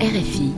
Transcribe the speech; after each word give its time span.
RFI. 0.00 0.52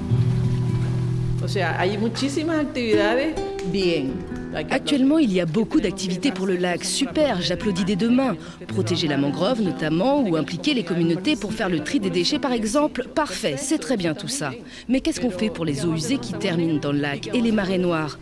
Actuellement, 4.70 5.18
il 5.18 5.32
y 5.32 5.40
a 5.40 5.46
beaucoup 5.46 5.80
d'activités 5.80 6.32
pour 6.32 6.46
le 6.46 6.56
lac. 6.56 6.84
Super, 6.84 7.40
j'applaudis 7.40 7.84
des 7.84 7.96
deux 7.96 8.10
mains. 8.10 8.36
Protéger 8.66 9.08
la 9.08 9.16
mangrove 9.16 9.60
notamment, 9.60 10.22
ou 10.22 10.36
impliquer 10.36 10.74
les 10.74 10.84
communautés 10.84 11.36
pour 11.36 11.52
faire 11.52 11.68
le 11.68 11.80
tri 11.80 12.00
des 12.00 12.10
déchets 12.10 12.38
par 12.38 12.52
exemple. 12.52 13.06
Parfait, 13.14 13.56
c'est 13.58 13.78
très 13.78 13.96
bien 13.96 14.14
tout 14.14 14.28
ça. 14.28 14.52
Mais 14.88 15.00
qu'est-ce 15.00 15.20
qu'on 15.20 15.30
fait 15.30 15.50
pour 15.50 15.64
les 15.64 15.84
eaux 15.84 15.94
usées 15.94 16.18
qui 16.18 16.32
terminent 16.32 16.80
dans 16.80 16.92
le 16.92 17.00
lac 17.00 17.30
et 17.34 17.40
les 17.40 17.52
marées 17.52 17.78
noires? 17.78 18.18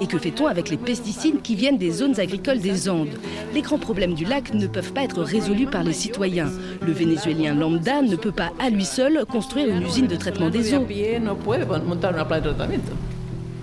Et 0.00 0.06
que 0.06 0.18
fait-on 0.18 0.46
avec 0.46 0.70
les 0.70 0.76
pesticides 0.76 1.42
qui 1.42 1.54
viennent 1.54 1.78
des 1.78 1.90
zones 1.90 2.18
agricoles 2.20 2.60
des 2.60 2.88
Andes? 2.88 3.18
Les 3.54 3.62
grands 3.62 3.78
problèmes 3.78 4.14
du 4.14 4.24
lac 4.24 4.54
ne 4.54 4.66
peuvent 4.66 4.92
pas 4.92 5.02
être 5.02 5.22
résolus 5.22 5.66
par 5.66 5.84
les 5.84 5.92
citoyens. 5.92 6.50
Le 6.86 6.92
Vénézuélien 6.92 7.54
lambda 7.54 8.02
ne 8.02 8.16
peut 8.16 8.32
pas 8.32 8.52
à 8.58 8.70
lui 8.70 8.84
seul 8.84 9.24
construire 9.26 9.68
une 9.68 9.82
usine 9.82 10.06
de 10.06 10.16
traitement 10.16 10.50
des 10.50 10.74
eaux. 10.74 10.86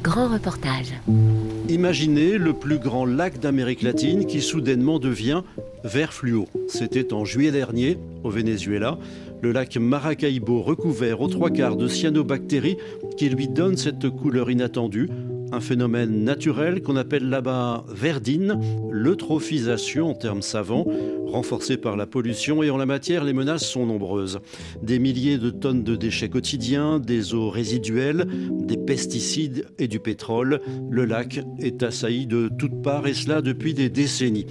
Grand 0.04 0.28
reportage. 0.28 0.94
Imaginez 1.68 2.38
le 2.38 2.54
plus 2.54 2.78
grand 2.78 3.06
lac 3.06 3.40
d'Amérique 3.40 3.82
latine 3.82 4.28
qui 4.28 4.42
soudainement 4.42 5.00
devient 5.00 5.42
vert 5.84 6.14
fluo. 6.14 6.48
C'était 6.68 7.12
en 7.12 7.26
juillet 7.26 7.52
dernier 7.52 7.98
au 8.24 8.30
Venezuela. 8.30 9.00
Le 9.42 9.52
lac 9.52 9.78
Maracaibo 9.78 10.62
recouvert 10.62 11.22
aux 11.22 11.28
trois 11.28 11.50
quarts 11.50 11.76
de 11.76 11.88
cyanobactéries 11.88 12.78
qui 13.18 13.30
lui 13.30 13.48
donnent 13.48 13.78
cette 13.78 14.10
couleur 14.10 14.52
inattendue 14.52 15.10
un 15.52 15.60
phénomène 15.60 16.24
naturel 16.24 16.82
qu'on 16.82 16.96
appelle 16.96 17.30
là-bas 17.30 17.86
verdine, 17.90 18.60
l'eutrophisation 18.92 20.10
en 20.10 20.14
termes 20.14 20.42
savants, 20.42 20.86
renforcée 21.26 21.78
par 21.78 21.98
la 21.98 22.08
pollution 22.08 22.64
et 22.64 22.70
en 22.70 22.78
la 22.78 22.86
matière, 22.86 23.24
les 23.24 23.34
menaces 23.34 23.66
sont 23.66 23.86
nombreuses. 23.86 24.40
Des 24.82 25.00
milliers 25.00 25.38
de 25.38 25.50
tonnes 25.50 25.84
de 25.84 25.96
déchets 25.96 26.30
quotidiens, 26.30 27.00
des 27.00 27.34
eaux 27.34 27.50
résiduelles, 27.50 28.28
des 28.52 28.78
pesticides 28.78 29.68
et 29.80 29.88
du 29.88 30.00
pétrole. 30.00 30.62
Le 30.90 31.06
lac 31.06 31.42
est 31.60 31.84
assailli 31.84 32.26
de 32.26 32.50
toutes 32.58 32.82
parts 32.82 33.08
et 33.08 33.14
cela 33.14 33.42
depuis 33.42 33.74
des 33.74 33.90
décennies. 33.90 34.46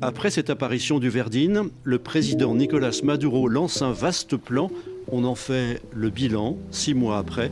Après 0.00 0.30
cette 0.30 0.48
apparition 0.48 1.00
du 1.00 1.08
Verdine, 1.08 1.70
le 1.82 1.98
président 1.98 2.54
Nicolas 2.54 3.00
Maduro 3.02 3.48
lance 3.48 3.82
un 3.82 3.92
vaste 3.92 4.36
plan. 4.36 4.70
On 5.10 5.24
en 5.24 5.34
fait 5.34 5.80
le 5.92 6.10
bilan 6.10 6.56
six 6.70 6.94
mois 6.94 7.18
après 7.18 7.50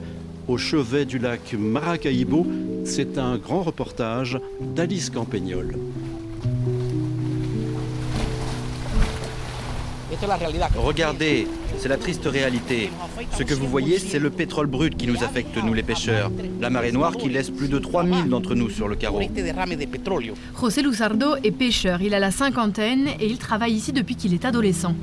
au 0.49 0.57
chevet 0.57 1.05
du 1.05 1.19
lac 1.19 1.55
Maracaibo. 1.59 2.47
C'est 2.85 3.19
un 3.19 3.37
grand 3.37 3.63
reportage 3.63 4.39
d'Alice 4.61 5.11
Campagnol. 5.11 5.75
Regardez, 10.77 11.47
c'est 11.79 11.89
la 11.89 11.97
triste 11.97 12.25
réalité. 12.25 12.91
Ce 13.37 13.43
que 13.43 13.55
vous 13.55 13.67
voyez, 13.67 13.99
c'est 13.99 14.19
le 14.19 14.31
pétrole 14.31 14.67
brut 14.67 14.97
qui 14.97 15.07
nous 15.07 15.23
affecte, 15.23 15.57
nous 15.63 15.75
les 15.75 15.83
pêcheurs. 15.83 16.31
La 16.61 16.71
marée 16.71 16.93
noire 16.93 17.17
qui 17.17 17.29
laisse 17.29 17.51
plus 17.51 17.69
de 17.69 17.79
3000 17.79 18.29
d'entre 18.29 18.55
nous 18.55 18.71
sur 18.71 18.89
le 18.89 18.97
carreau. 18.97 19.21
José 20.59 20.83
Luzardo 20.83 21.37
est 21.43 21.51
pêcheur, 21.51 22.01
il 22.01 22.15
a 22.15 22.19
la 22.19 22.31
cinquantaine 22.31 23.09
et 23.21 23.27
il 23.27 23.39
travaille 23.39 23.73
ici 23.73 23.93
depuis 23.93 24.17
qu'il 24.17 24.33
est 24.33 24.45
adolescent. 24.45 24.95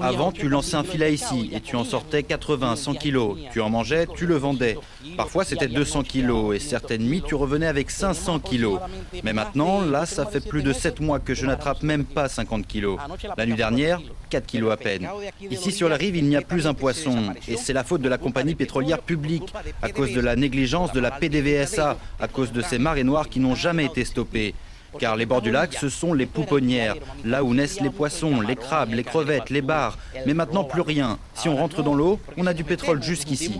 Avant, 0.00 0.32
tu 0.32 0.48
lançais 0.48 0.76
un 0.76 0.84
filet 0.84 1.14
ici 1.14 1.50
et 1.52 1.60
tu 1.60 1.76
en 1.76 1.84
sortais 1.84 2.22
80, 2.22 2.76
100 2.76 2.94
kilos. 2.94 3.36
Tu 3.52 3.60
en 3.60 3.70
mangeais, 3.70 4.06
tu 4.16 4.26
le 4.26 4.36
vendais. 4.36 4.78
Parfois, 5.16 5.44
c'était 5.44 5.68
200 5.68 6.02
kilos 6.02 6.54
et 6.56 6.58
certaines 6.58 7.02
nuits, 7.02 7.22
tu 7.26 7.34
revenais 7.34 7.66
avec 7.66 7.90
500 7.90 8.40
kilos. 8.40 8.80
Mais 9.22 9.32
maintenant, 9.32 9.80
là, 9.82 10.06
ça 10.06 10.26
fait 10.26 10.40
plus 10.40 10.62
de 10.62 10.72
7 10.72 11.00
mois 11.00 11.18
que 11.18 11.34
je 11.34 11.46
n'attrape 11.46 11.82
même 11.82 12.04
pas 12.04 12.28
50 12.28 12.66
kilos. 12.66 12.98
La 13.36 13.46
nuit 13.46 13.54
dernière, 13.54 14.00
4 14.30 14.46
kilos 14.46 14.72
à 14.72 14.76
peine. 14.76 15.08
Ici, 15.50 15.72
sur 15.72 15.88
la 15.88 15.96
rive, 15.96 16.16
il 16.16 16.24
n'y 16.24 16.36
a 16.36 16.42
plus 16.42 16.66
un 16.66 16.74
poisson. 16.74 17.34
Et 17.48 17.56
c'est 17.56 17.72
la 17.72 17.84
faute 17.84 18.00
de 18.00 18.08
la 18.08 18.18
compagnie 18.18 18.54
pétrolière 18.54 19.02
publique, 19.02 19.52
à 19.82 19.90
cause 19.90 20.12
de 20.12 20.20
la 20.20 20.36
négligence 20.36 20.92
de 20.92 21.00
la 21.00 21.10
PDVSA, 21.10 21.98
à 22.18 22.28
cause 22.28 22.52
de 22.52 22.62
ces 22.62 22.78
marées 22.78 23.04
noires 23.04 23.28
qui 23.28 23.40
n'ont 23.40 23.54
jamais 23.54 23.84
été 23.84 24.04
stoppées 24.04 24.54
car 24.98 25.16
les 25.16 25.26
bords 25.26 25.42
du 25.42 25.50
lac, 25.50 25.74
ce 25.74 25.88
sont 25.88 26.12
les 26.12 26.26
pouponnières, 26.26 26.96
là 27.24 27.44
où 27.44 27.54
naissent 27.54 27.80
les 27.80 27.90
poissons, 27.90 28.40
les 28.40 28.56
crabes, 28.56 28.92
les 28.92 29.04
crevettes, 29.04 29.50
les 29.50 29.62
bars. 29.62 29.98
Mais 30.26 30.34
maintenant, 30.34 30.64
plus 30.64 30.80
rien. 30.80 31.18
Si 31.34 31.48
on 31.48 31.56
rentre 31.56 31.82
dans 31.82 31.94
l'eau, 31.94 32.18
on 32.36 32.46
a 32.46 32.54
du 32.54 32.64
pétrole 32.64 33.02
jusqu'ici. 33.02 33.58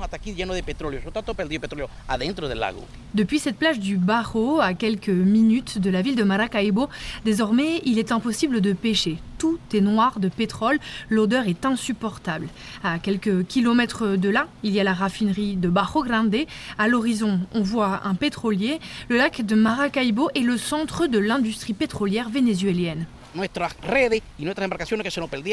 Depuis 3.14 3.38
cette 3.38 3.56
plage 3.56 3.78
du 3.78 3.96
Barro, 3.96 4.60
à 4.60 4.74
quelques 4.74 5.08
minutes 5.08 5.78
de 5.78 5.90
la 5.90 6.02
ville 6.02 6.16
de 6.16 6.24
Maracaibo, 6.24 6.88
désormais, 7.24 7.80
il 7.84 7.98
est 7.98 8.12
impossible 8.12 8.60
de 8.60 8.72
pêcher. 8.72 9.18
Tout 9.38 9.58
est 9.72 9.80
noir 9.80 10.20
de 10.20 10.28
pétrole, 10.28 10.78
l'odeur 11.10 11.48
est 11.48 11.64
insupportable. 11.64 12.48
À 12.82 12.98
quelques 12.98 13.46
kilomètres 13.46 14.16
de 14.16 14.28
là, 14.28 14.46
il 14.62 14.72
y 14.72 14.80
a 14.80 14.84
la 14.84 14.94
raffinerie 14.94 15.56
de 15.56 15.68
Barro 15.68 16.02
Grande. 16.02 16.34
À 16.78 16.88
l'horizon, 16.88 17.40
on 17.52 17.62
voit 17.62 18.00
un 18.04 18.14
pétrolier. 18.14 18.78
Le 19.08 19.16
lac 19.16 19.44
de 19.44 19.54
Maracaibo 19.54 20.30
est 20.34 20.40
le 20.40 20.56
centre 20.56 21.06
de 21.06 21.18
l'industrie 21.18 21.74
pétrolière 21.74 22.28
vénézuélienne. 22.28 23.06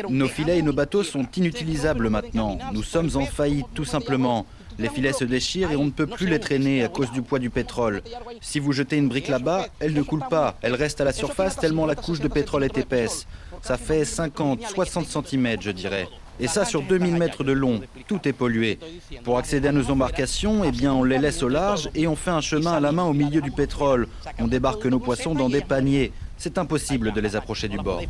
Nos 0.10 0.28
filets 0.28 0.60
et 0.60 0.62
nos 0.62 0.74
bateaux 0.74 1.04
sont 1.04 1.26
inutilisables 1.36 2.10
maintenant. 2.10 2.60
Nous 2.74 2.84
sommes 2.84 3.10
en 3.16 3.26
faillite 3.26 3.66
tout 3.74 3.86
simplement. 3.86 4.46
Les 4.80 4.90
filets 4.90 5.14
se 5.14 5.24
déchirent 5.24 5.72
et 5.72 5.76
on 5.76 5.86
ne 5.86 5.92
peut 5.92 6.08
plus 6.08 6.28
les 6.28 6.40
traîner 6.40 6.84
à 6.84 6.88
cause 6.88 7.12
du 7.12 7.22
poids 7.22 7.40
du 7.40 7.50
pétrole. 7.50 8.02
Si 8.42 8.60
vous 8.60 8.72
jetez 8.72 8.98
une 8.98 9.10
brique 9.10 9.28
là-bas, 9.28 9.68
elle 9.80 9.94
ne 9.94 10.02
coule 10.02 10.24
pas. 10.30 10.58
Elle 10.62 10.76
reste 10.76 11.02
à 11.02 11.04
la 11.04 11.14
surface 11.14 11.58
tellement 11.58 11.86
la 11.86 11.96
couche 11.96 12.20
de 12.20 12.28
pétrole 12.28 12.64
est 12.64 12.78
épaisse. 12.78 13.28
Ça 13.62 13.78
fait 13.78 14.06
50, 14.06 14.62
60 14.64 15.06
cm, 15.08 15.62
je 15.62 15.72
dirais. 15.72 16.08
Et 16.40 16.48
ça 16.48 16.66
sur 16.66 16.82
2000 16.82 17.18
mètres 17.18 17.44
de 17.44 17.52
long. 17.52 17.82
Tout 18.08 18.28
est 18.28 18.34
pollué. 18.34 18.80
Pour 19.24 19.38
accéder 19.38 19.68
à 19.68 19.72
nos 19.72 19.92
embarcations, 19.92 20.64
eh 20.64 20.72
bien, 20.72 20.94
on 20.94 21.04
les 21.04 21.20
laisse 21.20 21.44
au 21.44 21.50
large 21.50 21.90
et 21.94 22.08
on 22.08 22.16
fait 22.16 22.32
un 22.32 22.42
chemin 22.42 22.72
à 22.74 22.80
la 22.80 22.92
main 22.92 23.04
au 23.04 23.14
milieu 23.14 23.42
du 23.42 23.52
pétrole. 23.52 24.08
On 24.40 24.48
débarque 24.48 24.86
nos 24.88 25.00
poissons 25.00 25.36
dans 25.36 25.50
des 25.50 25.62
paniers. 25.62 26.12
C'est 26.38 26.58
impossible 26.58 27.14
de 27.14 27.22
les 27.22 27.36
approcher 27.36 27.68
du 27.68 27.78
bord. 27.78 28.02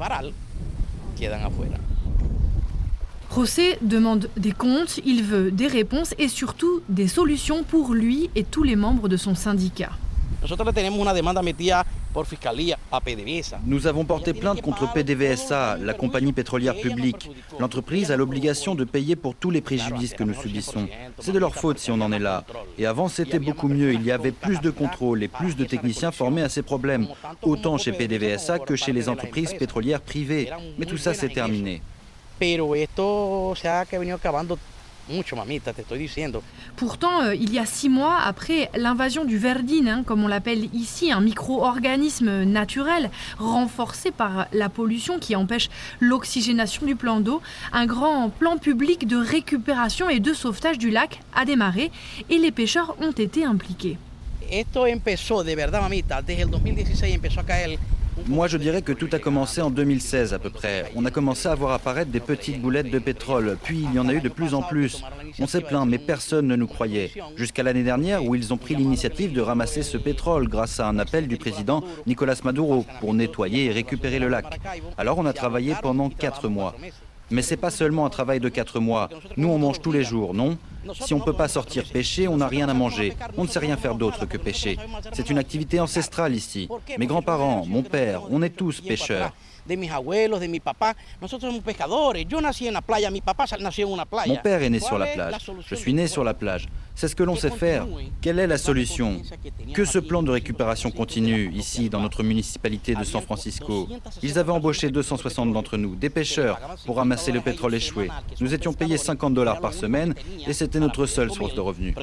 José 3.33 3.77
demande 3.81 4.29
des 4.35 4.51
comptes, 4.51 4.99
il 5.05 5.23
veut 5.23 5.51
des 5.51 5.67
réponses 5.67 6.13
et 6.19 6.27
surtout 6.27 6.81
des 6.89 7.07
solutions 7.07 7.63
pour 7.63 7.93
lui 7.93 8.29
et 8.35 8.43
tous 8.43 8.63
les 8.63 8.75
membres 8.75 9.07
de 9.07 9.15
son 9.15 9.35
syndicat. 9.35 9.91
Nous 13.65 13.87
avons 13.87 14.05
porté 14.05 14.33
plainte 14.33 14.61
contre 14.61 14.91
PDVSA, 14.91 15.77
la 15.77 15.93
compagnie 15.93 16.33
pétrolière 16.33 16.75
publique. 16.75 17.31
L'entreprise 17.57 18.11
a 18.11 18.17
l'obligation 18.17 18.75
de 18.75 18.83
payer 18.83 19.15
pour 19.15 19.33
tous 19.33 19.49
les 19.49 19.61
préjudices 19.61 20.13
que 20.13 20.23
nous 20.23 20.33
subissons. 20.33 20.89
C'est 21.19 21.31
de 21.31 21.39
leur 21.39 21.55
faute 21.55 21.79
si 21.79 21.89
on 21.89 22.01
en 22.01 22.11
est 22.11 22.19
là. 22.19 22.43
Et 22.77 22.85
avant, 22.85 23.07
c'était 23.07 23.39
beaucoup 23.39 23.69
mieux. 23.69 23.93
Il 23.93 24.03
y 24.03 24.11
avait 24.11 24.31
plus 24.31 24.59
de 24.59 24.71
contrôle 24.71 25.23
et 25.23 25.29
plus 25.29 25.55
de 25.55 25.63
techniciens 25.63 26.11
formés 26.11 26.41
à 26.41 26.49
ces 26.49 26.63
problèmes, 26.63 27.07
autant 27.43 27.77
chez 27.77 27.93
PDVSA 27.93 28.59
que 28.59 28.75
chez 28.75 28.91
les 28.91 29.07
entreprises 29.07 29.53
pétrolières 29.53 30.01
privées. 30.01 30.49
Mais 30.77 30.85
tout 30.85 30.97
ça, 30.97 31.13
c'est 31.13 31.29
terminé. 31.29 31.81
Pourtant, 36.75 37.21
euh, 37.21 37.35
il 37.35 37.53
y 37.53 37.59
a 37.59 37.65
six 37.65 37.89
mois, 37.89 38.17
après 38.19 38.69
l'invasion 38.75 39.25
du 39.25 39.37
verdine, 39.37 39.87
hein, 39.87 40.03
comme 40.05 40.23
on 40.23 40.27
l'appelle 40.27 40.73
ici, 40.73 41.11
un 41.11 41.21
micro-organisme 41.21 42.43
naturel 42.43 43.11
renforcé 43.37 44.11
par 44.11 44.47
la 44.53 44.69
pollution 44.69 45.19
qui 45.19 45.35
empêche 45.35 45.69
l'oxygénation 45.99 46.85
du 46.85 46.95
plan 46.95 47.19
d'eau, 47.19 47.41
un 47.73 47.85
grand 47.85 48.29
plan 48.29 48.57
public 48.57 49.07
de 49.07 49.17
récupération 49.17 50.09
et 50.09 50.19
de 50.19 50.33
sauvetage 50.33 50.77
du 50.77 50.89
lac 50.89 51.19
a 51.35 51.45
démarré 51.45 51.91
et 52.29 52.37
les 52.37 52.51
pêcheurs 52.51 52.95
ont 53.01 53.11
été 53.11 53.45
impliqués. 53.45 53.97
Moi, 58.27 58.47
je 58.47 58.57
dirais 58.57 58.81
que 58.81 58.91
tout 58.91 59.09
a 59.13 59.19
commencé 59.19 59.61
en 59.61 59.69
2016 59.69 60.33
à 60.33 60.39
peu 60.39 60.49
près. 60.49 60.91
On 60.95 61.05
a 61.05 61.11
commencé 61.11 61.47
à 61.47 61.55
voir 61.55 61.73
apparaître 61.73 62.11
des 62.11 62.19
petites 62.19 62.61
boulettes 62.61 62.91
de 62.91 62.99
pétrole, 62.99 63.57
puis 63.63 63.85
il 63.89 63.93
y 63.93 63.99
en 63.99 64.07
a 64.09 64.13
eu 64.13 64.21
de 64.21 64.29
plus 64.29 64.53
en 64.53 64.61
plus. 64.61 65.03
On 65.39 65.47
s'est 65.47 65.61
plaint, 65.61 65.87
mais 65.87 65.97
personne 65.97 66.47
ne 66.47 66.55
nous 66.55 66.67
croyait. 66.67 67.11
Jusqu'à 67.35 67.63
l'année 67.63 67.83
dernière 67.83 68.23
où 68.25 68.35
ils 68.35 68.53
ont 68.53 68.57
pris 68.57 68.75
l'initiative 68.75 69.33
de 69.33 69.41
ramasser 69.41 69.81
ce 69.81 69.97
pétrole 69.97 70.47
grâce 70.47 70.79
à 70.79 70.87
un 70.87 70.99
appel 70.99 71.27
du 71.27 71.37
président 71.37 71.83
Nicolas 72.05 72.39
Maduro 72.43 72.85
pour 72.99 73.13
nettoyer 73.13 73.65
et 73.65 73.71
récupérer 73.71 74.19
le 74.19 74.27
lac. 74.27 74.59
Alors 74.97 75.17
on 75.17 75.25
a 75.25 75.33
travaillé 75.33 75.75
pendant 75.81 76.09
quatre 76.09 76.49
mois. 76.49 76.75
Mais 77.31 77.41
c'est 77.41 77.57
pas 77.57 77.71
seulement 77.71 78.05
un 78.05 78.09
travail 78.09 78.39
de 78.39 78.49
quatre 78.49 78.79
mois. 78.79 79.09
Nous, 79.37 79.47
on 79.47 79.57
mange 79.57 79.81
tous 79.81 79.91
les 79.91 80.03
jours, 80.03 80.33
non? 80.33 80.57
Si 80.99 81.13
on 81.13 81.19
ne 81.19 81.23
peut 81.23 81.33
pas 81.33 81.47
sortir 81.47 81.85
pêcher, 81.85 82.27
on 82.27 82.37
n'a 82.37 82.47
rien 82.47 82.67
à 82.69 82.73
manger. 82.73 83.13
On 83.37 83.43
ne 83.43 83.47
sait 83.47 83.59
rien 83.59 83.77
faire 83.77 83.95
d'autre 83.95 84.25
que 84.25 84.37
pêcher. 84.37 84.77
C'est 85.13 85.29
une 85.29 85.37
activité 85.37 85.79
ancestrale 85.79 86.35
ici. 86.35 86.67
Mes 86.97 87.07
grands-parents, 87.07 87.65
mon 87.67 87.83
père, 87.83 88.23
on 88.29 88.41
est 88.41 88.49
tous 88.49 88.81
pêcheurs. 88.81 89.31
Mon 89.69 89.77
père 94.43 94.63
est 94.63 94.69
né 94.69 94.79
sur 94.79 94.97
la 94.97 95.05
plage? 95.07 95.51
Je 95.65 95.75
suis 95.75 95.93
né 95.93 96.07
sur 96.07 96.23
la 96.23 96.33
plage. 96.33 96.67
C'est 96.95 97.07
ce 97.07 97.15
que 97.15 97.23
l'on 97.23 97.35
sait 97.35 97.49
faire. 97.49 97.87
Quelle 98.21 98.39
est 98.39 98.47
la 98.47 98.57
solution? 98.57 99.21
Que 99.73 99.85
ce 99.85 99.97
plan 99.97 100.23
de 100.23 100.31
récupération 100.31 100.91
continue 100.91 101.51
ici 101.53 101.89
dans 101.89 101.99
notre 101.99 102.21
municipalité 102.21 102.95
de 102.95 103.03
San 103.03 103.21
Francisco? 103.21 103.87
Ils 104.21 104.37
avaient 104.37 104.51
embauché 104.51 104.89
260 104.89 105.53
d'entre 105.53 105.77
nous, 105.77 105.95
des 105.95 106.09
pêcheurs, 106.09 106.59
pour 106.85 106.97
ramasser 106.97 107.31
le 107.31 107.41
pétrole 107.41 107.73
échoué. 107.75 108.09
Nous 108.39 108.53
étions 108.53 108.73
payés 108.73 108.97
50 108.97 109.33
dollars 109.33 109.61
par 109.61 109.73
semaine 109.73 110.13
et 110.45 110.53
c'était 110.53 110.79
notre 110.79 111.05
seule 111.05 111.31
source 111.31 111.55
de 111.55 111.61
revenus. 111.61 111.95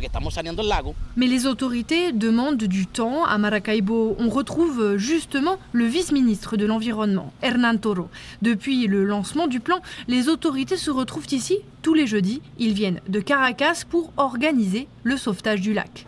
Mais 1.17 1.27
les 1.27 1.47
autorités 1.47 2.13
demandent 2.13 2.65
du 2.65 2.87
temps 2.87 3.25
à 3.25 3.39
Maracaibo. 3.39 4.17
On 4.19 4.29
retrouve 4.31 4.97
justement 4.97 5.59
le 5.73 5.85
vice-ministre 5.85 6.57
de 6.57 6.67
l'Environnement, 6.67 7.33
Hernán 7.49 7.81
Toro. 7.81 8.09
Depuis 8.43 8.87
le 8.87 9.05
lancement 9.05 9.47
du 9.47 9.61
plan, 9.61 9.81
les 10.07 10.29
autorités 10.29 10.77
se 10.77 10.91
retrouvent 10.91 11.33
ici 11.33 11.61
tous 11.81 11.95
les 11.95 12.07
jeudis. 12.07 12.43
Ils 12.59 12.75
viennent 12.75 13.01
de 13.09 13.21
Caracas 13.21 13.85
pour 13.89 14.13
organiser 14.19 14.87
le 15.03 15.17
sauvetage 15.17 15.63
du 15.63 15.73
lac. 15.73 16.05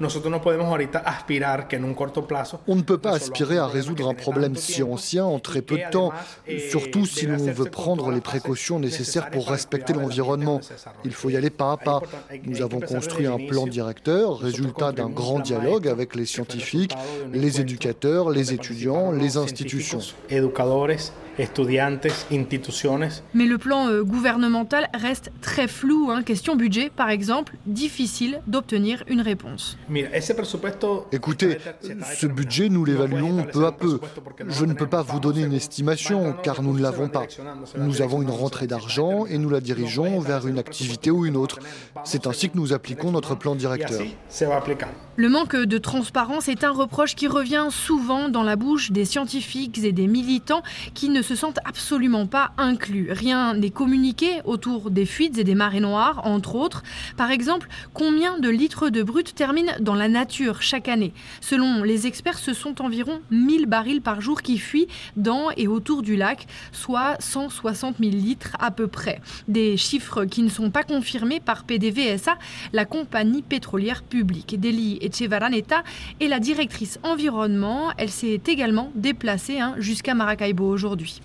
On 2.66 2.76
ne 2.76 2.82
peut 2.82 2.98
pas 2.98 3.12
aspirer 3.12 3.56
à 3.56 3.66
résoudre 3.66 4.08
un 4.08 4.14
problème 4.14 4.54
si 4.56 4.82
ancien 4.82 5.24
en 5.24 5.38
très 5.38 5.62
peu 5.62 5.78
de 5.78 5.90
temps, 5.90 6.12
surtout 6.68 7.06
si 7.06 7.26
l'on 7.26 7.38
veut 7.38 7.70
prendre 7.70 8.10
les 8.10 8.20
précautions 8.20 8.78
nécessaires 8.78 9.30
pour 9.30 9.48
respecter 9.48 9.94
l'environnement. 9.94 10.60
Il 11.06 11.14
faut 11.14 11.30
y 11.30 11.36
aller 11.36 11.50
pas 11.50 11.72
à 11.72 11.76
pas. 11.78 12.02
Nous 12.44 12.60
avons 12.60 12.80
construit 12.80 13.26
un 13.26 13.38
plan 13.38 13.66
directeur, 13.66 14.38
résultat 14.38 14.92
d'un 14.92 15.08
grand 15.08 15.38
dialogue 15.38 15.88
avec 15.88 16.14
les 16.14 16.26
scientifiques, 16.26 16.94
les 17.32 17.62
éducateurs, 17.62 18.28
les 18.28 18.52
étudiants, 18.52 19.10
les 19.10 19.38
institutions. 19.38 20.00
Mais 23.34 23.46
le 23.46 23.58
plan 23.58 23.88
euh, 23.88 24.02
gouvernemental 24.02 24.88
reste 24.94 25.30
très 25.40 25.68
flou. 25.68 26.10
Hein. 26.10 26.22
Question 26.22 26.56
budget, 26.56 26.90
par 26.94 27.10
exemple, 27.10 27.54
difficile 27.66 28.40
d'obtenir 28.46 29.04
une 29.08 29.20
réponse. 29.20 29.78
Écoutez, 31.12 31.58
ce 32.14 32.26
budget, 32.26 32.68
nous 32.68 32.84
l'évaluons 32.84 33.44
peu 33.52 33.66
à 33.66 33.72
peu. 33.72 34.00
Je 34.48 34.64
ne 34.64 34.74
peux 34.74 34.86
pas 34.86 35.02
vous 35.02 35.20
donner 35.20 35.42
une 35.42 35.52
estimation 35.52 36.34
car 36.42 36.62
nous 36.62 36.74
ne 36.74 36.82
l'avons 36.82 37.08
pas. 37.08 37.26
Nous 37.76 38.02
avons 38.02 38.22
une 38.22 38.30
rentrée 38.30 38.66
d'argent 38.66 39.26
et 39.26 39.38
nous 39.38 39.50
la 39.50 39.60
dirigeons 39.60 40.20
vers 40.20 40.46
une 40.46 40.58
activité 40.58 41.10
ou 41.10 41.26
une 41.26 41.36
autre. 41.36 41.58
C'est 42.04 42.26
ainsi 42.26 42.50
que 42.50 42.56
nous 42.56 42.72
appliquons 42.72 43.10
notre 43.10 43.34
plan 43.34 43.54
directeur. 43.54 44.00
Le 45.16 45.28
manque 45.28 45.56
de 45.56 45.78
transparence 45.78 46.48
est 46.48 46.64
un 46.64 46.70
reproche 46.70 47.14
qui 47.14 47.28
revient 47.28 47.68
souvent 47.70 48.28
dans 48.28 48.42
la 48.42 48.56
bouche 48.56 48.90
des 48.90 49.04
scientifiques 49.04 49.78
et 49.78 49.92
des 49.92 50.06
militants 50.06 50.62
qui 50.94 51.08
ne 51.08 51.22
se 51.30 51.36
sentent 51.36 51.60
absolument 51.64 52.26
pas 52.26 52.50
inclus. 52.58 53.12
Rien 53.12 53.54
n'est 53.54 53.70
communiqué 53.70 54.40
autour 54.44 54.90
des 54.90 55.06
fuites 55.06 55.38
et 55.38 55.44
des 55.44 55.54
marées 55.54 55.78
noires, 55.78 56.22
entre 56.24 56.56
autres. 56.56 56.82
Par 57.16 57.30
exemple, 57.30 57.68
combien 57.94 58.40
de 58.40 58.48
litres 58.48 58.88
de 58.88 59.04
brut 59.04 59.32
terminent 59.32 59.72
dans 59.78 59.94
la 59.94 60.08
nature 60.08 60.60
chaque 60.60 60.88
année? 60.88 61.12
Selon 61.40 61.84
les 61.84 62.08
experts, 62.08 62.36
ce 62.36 62.52
sont 62.52 62.82
environ 62.82 63.20
1000 63.30 63.66
barils 63.66 64.00
par 64.00 64.20
jour 64.20 64.42
qui 64.42 64.58
fuient 64.58 64.88
dans 65.14 65.52
et 65.56 65.68
autour 65.68 66.02
du 66.02 66.16
lac, 66.16 66.48
soit 66.72 67.14
160 67.20 67.98
000 68.00 68.10
litres 68.10 68.56
à 68.58 68.72
peu 68.72 68.88
près. 68.88 69.20
Des 69.46 69.76
chiffres 69.76 70.24
qui 70.24 70.42
ne 70.42 70.48
sont 70.48 70.72
pas 70.72 70.82
confirmés 70.82 71.38
par 71.38 71.62
PDVSA, 71.62 72.38
la 72.72 72.86
compagnie 72.86 73.42
pétrolière 73.42 74.02
publique. 74.02 74.58
Deli 74.58 74.98
Echevaraneta 75.00 75.84
est 76.20 76.26
la 76.26 76.40
directrice 76.40 76.98
environnement. 77.04 77.92
Elle 77.98 78.10
s'est 78.10 78.40
également 78.48 78.90
déplacée 78.96 79.60
hein, 79.60 79.76
jusqu'à 79.78 80.14
Maracaibo 80.14 80.68
aujourd'hui. 80.68 81.19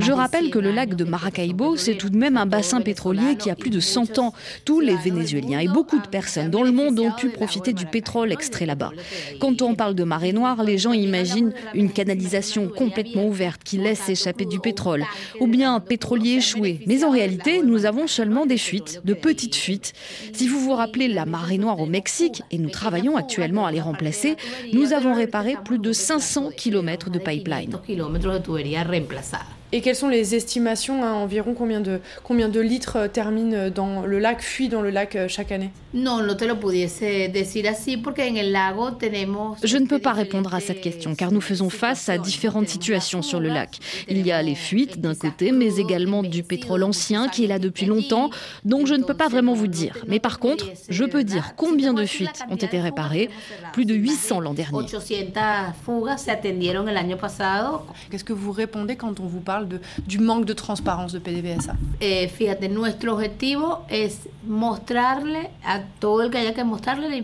Je 0.00 0.12
rappelle 0.12 0.50
que 0.50 0.58
le 0.58 0.70
lac 0.72 0.94
de 0.94 1.04
Maracaibo, 1.04 1.76
c'est 1.76 1.94
tout 1.94 2.08
de 2.08 2.16
même 2.16 2.36
un 2.38 2.46
bassin 2.46 2.80
pétrolier 2.80 3.36
qui 3.38 3.50
a 3.50 3.54
plus 3.54 3.68
de 3.70 3.80
100 3.80 4.18
ans. 4.18 4.32
Tous 4.64 4.80
les 4.80 4.96
Vénézuéliens 4.96 5.60
et 5.60 5.68
beaucoup 5.68 5.98
de 5.98 6.06
personnes 6.06 6.50
dans 6.50 6.62
le 6.62 6.72
monde 6.72 6.98
ont 6.98 7.12
pu 7.12 7.28
profiter 7.28 7.74
du 7.74 7.84
pétrole 7.84 8.32
extrait 8.32 8.64
là-bas. 8.64 8.92
Quand 9.40 9.60
on 9.60 9.74
parle 9.74 9.94
de 9.94 10.04
marée 10.04 10.32
noire, 10.32 10.62
les 10.62 10.78
gens 10.78 10.92
imaginent 10.92 11.52
une 11.74 11.90
canalisation 11.90 12.68
complètement 12.68 13.26
ouverte 13.26 13.62
qui 13.62 13.76
laisse 13.76 14.08
échapper 14.08 14.46
du 14.46 14.58
pétrole, 14.58 15.04
ou 15.40 15.46
bien 15.46 15.74
un 15.74 15.80
pétrolier 15.80 16.36
échoué. 16.36 16.80
Mais 16.86 17.04
en 17.04 17.10
réalité, 17.10 17.62
nous 17.62 17.84
avons 17.84 18.06
seulement 18.06 18.46
des 18.46 18.58
fuites, 18.58 19.02
de 19.04 19.12
petites 19.12 19.56
fuites. 19.56 19.92
Si 20.32 20.48
vous 20.48 20.60
vous 20.60 20.74
rappelez 20.74 21.08
la 21.08 21.26
marée 21.26 21.58
noire 21.58 21.80
au 21.80 21.86
Mexique, 21.86 22.42
et 22.50 22.58
nous 22.58 22.70
travaillons 22.70 23.16
actuellement 23.16 23.66
à 23.66 23.72
les 23.72 23.80
remplacer, 23.80 24.36
nous 24.72 24.92
avons 24.92 25.14
réparé 25.14 25.56
plus 25.64 25.78
de 25.78 25.92
500 25.92 26.50
km 26.56 27.10
de 27.10 27.18
200 27.46 27.80
plano. 27.80 27.86
kilómetros 27.86 28.34
de 28.34 28.40
tubería 28.40 28.84
reemplazada. 28.84 29.55
Et 29.72 29.80
quelles 29.80 29.96
sont 29.96 30.08
les 30.08 30.34
estimations 30.34 31.04
hein, 31.04 31.12
Environ 31.12 31.54
combien 31.54 31.80
de, 31.80 32.00
combien 32.22 32.48
de 32.48 32.60
litres 32.60 32.96
euh, 32.96 33.08
terminent 33.08 33.68
dans 33.70 34.02
le 34.06 34.18
lac, 34.18 34.40
fuient 34.40 34.68
dans 34.68 34.80
le 34.80 34.90
lac 34.90 35.16
euh, 35.16 35.28
chaque 35.28 35.50
année? 35.50 35.70
Je 39.64 39.76
ne 39.78 39.86
peux 39.86 39.98
pas 39.98 40.12
répondre 40.12 40.54
à 40.54 40.60
cette 40.60 40.80
question 40.80 41.14
car 41.14 41.32
nous 41.32 41.40
faisons 41.40 41.70
face 41.70 42.08
à 42.08 42.18
différentes 42.18 42.68
situations 42.68 43.22
sur 43.22 43.40
le 43.40 43.48
lac. 43.48 43.78
Il 44.08 44.24
y 44.26 44.30
a 44.30 44.42
les 44.42 44.54
fuites 44.54 45.00
d'un 45.00 45.14
côté, 45.14 45.52
mais 45.52 45.76
également 45.76 46.22
du 46.22 46.42
pétrole 46.42 46.84
ancien 46.84 47.28
qui 47.28 47.44
est 47.44 47.48
là 47.48 47.58
depuis 47.58 47.86
longtemps, 47.86 48.30
donc 48.64 48.86
je 48.86 48.94
ne 48.94 49.04
peux 49.04 49.14
pas 49.14 49.28
vraiment 49.28 49.54
vous 49.54 49.66
dire. 49.66 49.96
Mais 50.06 50.20
par 50.20 50.38
contre, 50.38 50.66
je 50.88 51.04
peux 51.04 51.24
dire 51.24 51.54
combien 51.56 51.94
de 51.94 52.04
fuites 52.04 52.44
ont 52.50 52.56
été 52.56 52.80
réparées, 52.80 53.30
plus 53.72 53.84
de 53.84 53.94
800 53.94 54.40
l'an 54.40 54.54
dernier. 54.54 54.78
Qu'est-ce 58.10 58.24
que 58.24 58.32
vous 58.32 58.52
répondez 58.52 58.96
quand 58.96 59.18
on 59.20 59.26
vous 59.26 59.40
parle 59.40 59.55
de, 59.64 59.80
du 60.06 60.18
manque 60.18 60.44
de 60.44 60.52
transparence 60.52 61.12
de 61.12 61.18
PDVSA 61.18 61.74
eh, 62.00 62.28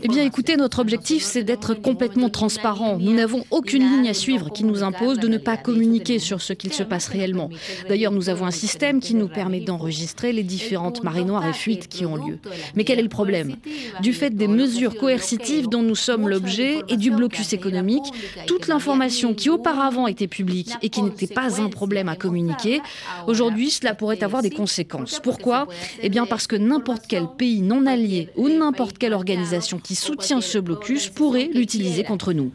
Eh 0.03 0.09
bien, 0.09 0.25
écoutez, 0.25 0.57
notre 0.57 0.79
objectif, 0.81 1.23
c'est 1.23 1.45
d'être 1.45 1.75
complètement 1.75 2.31
transparent. 2.31 2.99
Nous 2.99 3.13
n'avons 3.13 3.45
aucune 3.51 3.83
ligne 3.83 4.09
à 4.09 4.15
suivre 4.15 4.51
qui 4.51 4.65
nous 4.65 4.83
impose 4.83 5.19
de 5.19 5.29
ne 5.29 5.39
pas 5.39 5.57
communiquer 5.57 6.19
sur 6.19 6.41
ce 6.41 6.53
qu'il 6.53 6.73
se 6.73 6.83
passe 6.83 7.09
réellement. 7.09 7.51
D'ailleurs, 7.89 8.13
nous 8.13 8.29
avons 8.29 8.47
un 8.47 8.51
système 8.51 9.01
qui 9.01 9.15
nous 9.15 9.29
permet 9.29 9.61
d'enregistrer 9.61 10.33
les 10.33 10.43
différentes 10.43 11.03
marées 11.03 11.25
noires 11.25 11.47
et 11.47 11.53
fuites 11.53 11.89
qui 11.89 12.07
ont 12.07 12.17
lieu. 12.17 12.39
Mais 12.75 12.85
quel 12.85 12.99
est 12.99 13.03
le 13.03 13.09
problème 13.09 13.57
Du 14.01 14.13
fait 14.13 14.31
des 14.31 14.49
mesures 14.49 14.97
coercitives 14.97 15.69
dont 15.69 15.83
nous 15.83 15.95
sommes 15.95 16.29
l'objet 16.29 16.81
et 16.89 16.97
du 16.97 17.11
blocus 17.11 17.53
économique, 17.53 18.05
toute 18.47 18.69
l'information 18.69 19.35
qui 19.35 19.51
auparavant 19.51 20.07
était 20.07 20.27
publique 20.27 20.73
et 20.83 20.89
qui 20.89 21.03
n'était 21.03 21.27
pas 21.27 21.61
un 21.61 21.69
problème 21.69 22.09
à 22.09 22.17
communiquer, 22.23 22.81
aujourd'hui, 23.27 23.71
cela 23.71 23.95
pourrait 23.95 24.23
avoir 24.23 24.43
des 24.43 24.51
conséquences. 24.51 25.21
Pourquoi 25.23 25.67
Eh 26.03 26.09
bien, 26.09 26.27
parce 26.27 26.47
que 26.47 26.57
n'importe 26.57 27.05
quel 27.09 27.27
pays 27.37 27.63
non 27.63 27.87
allié 27.87 28.31
ou 28.37 28.49
n'importe 28.49 28.99
quelle 28.99 29.13
organisation 29.13 29.79
qui 29.79 29.95
soutient 29.95 30.41
ce 30.41 30.59
blocus 30.59 31.09
pourrait 31.09 31.51
l'utiliser 31.53 32.05
contre 32.05 32.33
nous. 32.33 32.53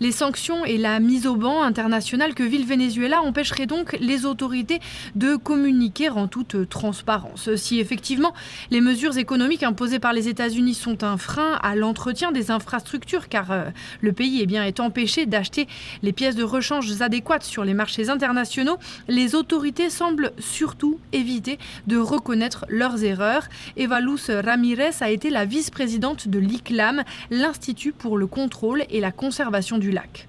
Les 0.00 0.12
sanctions 0.12 0.64
et 0.64 0.78
la 0.78 1.00
mise 1.00 1.26
au 1.26 1.36
banc 1.36 1.62
internationale 1.62 2.34
que 2.34 2.42
vit 2.42 2.58
le 2.58 2.64
Venezuela 2.66 3.22
empêcheraient 3.22 3.66
donc 3.66 3.96
les 4.00 4.26
autorités 4.26 4.80
de 5.14 5.36
communiquer 5.36 6.10
en 6.10 6.28
toute 6.28 6.68
transparence. 6.68 7.54
Si 7.56 7.80
effectivement 7.80 8.34
les 8.70 8.80
mesures 8.80 9.16
économiques 9.16 9.62
imposées 9.62 9.98
par 9.98 10.12
les 10.12 10.28
États-Unis 10.28 10.74
sont 10.74 11.04
un 11.04 11.16
frein 11.16 11.58
à 11.62 11.74
l'entretien 11.74 12.32
des 12.32 12.50
infrastructures, 12.50 13.28
car 13.28 13.50
euh, 13.50 13.64
le 14.00 14.12
pays 14.12 14.40
eh 14.42 14.46
bien, 14.46 14.64
est 14.64 14.80
empêché 14.80 15.26
d'acheter 15.26 15.66
les 16.02 16.12
pièces 16.12 16.36
de 16.36 16.42
rechange 16.42 16.65
adéquates 17.00 17.44
sur 17.44 17.64
les 17.64 17.74
marchés 17.74 18.08
internationaux, 18.08 18.78
les 19.08 19.34
autorités 19.34 19.90
semblent 19.90 20.32
surtout 20.38 20.98
éviter 21.12 21.58
de 21.86 21.96
reconnaître 21.98 22.64
leurs 22.68 23.04
erreurs. 23.04 23.48
Eva 23.76 24.00
Ramirez 24.44 24.90
a 25.00 25.10
été 25.10 25.30
la 25.30 25.44
vice-présidente 25.44 26.28
de 26.28 26.38
l'ICLAM, 26.38 27.02
l'Institut 27.30 27.92
pour 27.92 28.16
le 28.16 28.26
contrôle 28.26 28.84
et 28.90 29.00
la 29.00 29.12
conservation 29.12 29.78
du 29.78 29.90
lac. 29.90 30.28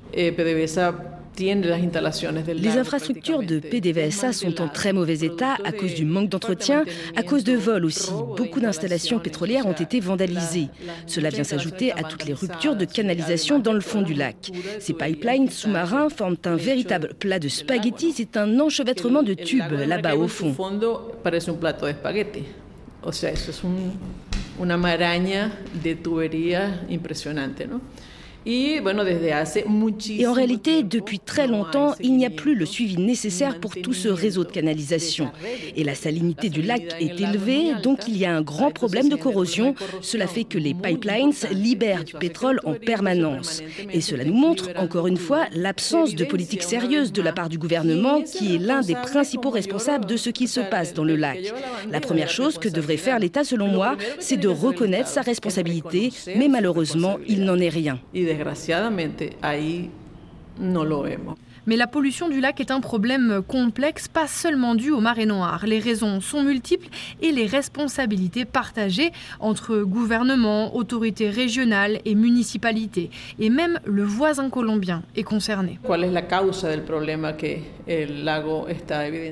Les 1.39 2.77
infrastructures 2.77 3.43
de 3.43 3.59
PDVSA 3.59 4.33
sont 4.33 4.61
en 4.61 4.67
très 4.67 4.93
mauvais 4.93 5.19
état 5.19 5.57
à 5.63 5.71
cause 5.71 5.93
du 5.93 6.05
manque 6.05 6.29
d'entretien, 6.29 6.83
à 7.15 7.23
cause 7.23 7.43
de 7.43 7.55
vols 7.55 7.85
aussi. 7.85 8.11
Beaucoup 8.35 8.59
d'installations 8.59 9.19
pétrolières 9.19 9.67
ont 9.67 9.73
été 9.73 9.99
vandalisées. 9.99 10.69
Cela 11.05 11.29
vient 11.29 11.43
s'ajouter 11.43 11.91
à 11.91 12.03
toutes 12.03 12.25
les 12.25 12.33
ruptures 12.33 12.75
de 12.75 12.85
canalisation 12.85 13.59
dans 13.59 13.73
le 13.73 13.81
fond 13.81 14.01
du 14.01 14.13
lac. 14.13 14.51
Ces 14.79 14.93
pipelines 14.93 15.49
sous-marins 15.49 16.09
forment 16.09 16.37
un 16.45 16.55
véritable 16.55 17.13
plat 17.19 17.39
de 17.39 17.47
spaghettis. 17.47 18.13
C'est 18.13 18.37
un 18.37 18.59
enchevêtrement 18.59 19.23
de 19.23 19.33
tubes 19.33 19.71
là-bas 19.71 20.15
au 20.15 20.27
fond. 20.27 20.55
de. 27.57 27.79
Et 28.49 28.79
en 30.25 30.33
réalité, 30.33 30.81
depuis 30.83 31.19
très 31.19 31.47
longtemps, 31.47 31.95
il 31.99 32.15
n'y 32.15 32.25
a 32.25 32.29
plus 32.29 32.55
le 32.55 32.65
suivi 32.65 32.97
nécessaire 32.97 33.59
pour 33.59 33.75
tout 33.75 33.91
ce 33.93 34.07
réseau 34.07 34.45
de 34.45 34.51
canalisation. 34.51 35.29
Et 35.75 35.83
la 35.83 35.95
salinité 35.95 36.47
du 36.47 36.61
lac 36.61 36.95
est 36.97 37.19
élevée, 37.19 37.73
donc 37.83 38.07
il 38.07 38.17
y 38.17 38.25
a 38.25 38.33
un 38.33 38.41
grand 38.41 38.71
problème 38.71 39.09
de 39.09 39.17
corrosion. 39.17 39.75
Cela 40.01 40.27
fait 40.27 40.45
que 40.45 40.57
les 40.57 40.73
pipelines 40.73 41.33
libèrent 41.51 42.05
du 42.05 42.13
pétrole 42.13 42.61
en 42.63 42.73
permanence. 42.73 43.61
Et 43.91 43.99
cela 43.99 44.23
nous 44.23 44.33
montre, 44.33 44.69
encore 44.77 45.07
une 45.07 45.17
fois, 45.17 45.47
l'absence 45.51 46.15
de 46.15 46.23
politique 46.23 46.63
sérieuse 46.63 47.11
de 47.11 47.21
la 47.21 47.33
part 47.33 47.49
du 47.49 47.57
gouvernement, 47.57 48.21
qui 48.21 48.55
est 48.55 48.59
l'un 48.59 48.79
des 48.79 48.95
principaux 48.95 49.49
responsables 49.49 50.05
de 50.05 50.15
ce 50.15 50.29
qui 50.29 50.47
se 50.47 50.61
passe 50.61 50.93
dans 50.93 51.03
le 51.03 51.17
lac. 51.17 51.53
La 51.91 51.99
première 51.99 52.29
chose 52.29 52.57
que 52.57 52.69
devrait 52.69 52.95
faire 52.95 53.19
l'État, 53.19 53.43
selon 53.43 53.67
moi, 53.67 53.97
c'est 54.19 54.37
de 54.37 54.47
reconnaître 54.47 55.09
sa 55.09 55.21
responsabilité, 55.21 56.11
mais 56.37 56.47
malheureusement, 56.47 57.17
il 57.27 57.43
n'en 57.43 57.59
est 57.59 57.67
rien. 57.67 57.99
Mais 61.67 61.75
la 61.75 61.85
pollution 61.85 62.29
du 62.29 62.39
lac 62.39 62.61
est 62.61 62.71
un 62.71 62.79
problème 62.79 63.41
complexe, 63.45 64.07
pas 64.07 64.25
seulement 64.27 64.73
dû 64.73 64.91
aux 64.91 65.01
marées 65.01 65.25
noires. 65.25 65.65
Les 65.67 65.79
raisons 65.79 66.21
sont 66.21 66.41
multiples 66.41 66.87
et 67.21 67.33
les 67.33 67.45
responsabilités 67.45 68.45
partagées 68.45 69.11
entre 69.41 69.79
gouvernement, 69.79 70.75
autorités 70.77 71.29
régionales 71.29 71.99
et 72.05 72.15
municipalités. 72.15 73.09
Et 73.37 73.49
même 73.49 73.79
le 73.83 74.03
voisin 74.03 74.49
colombien 74.49 75.03
est 75.17 75.23
concerné. 75.23 75.77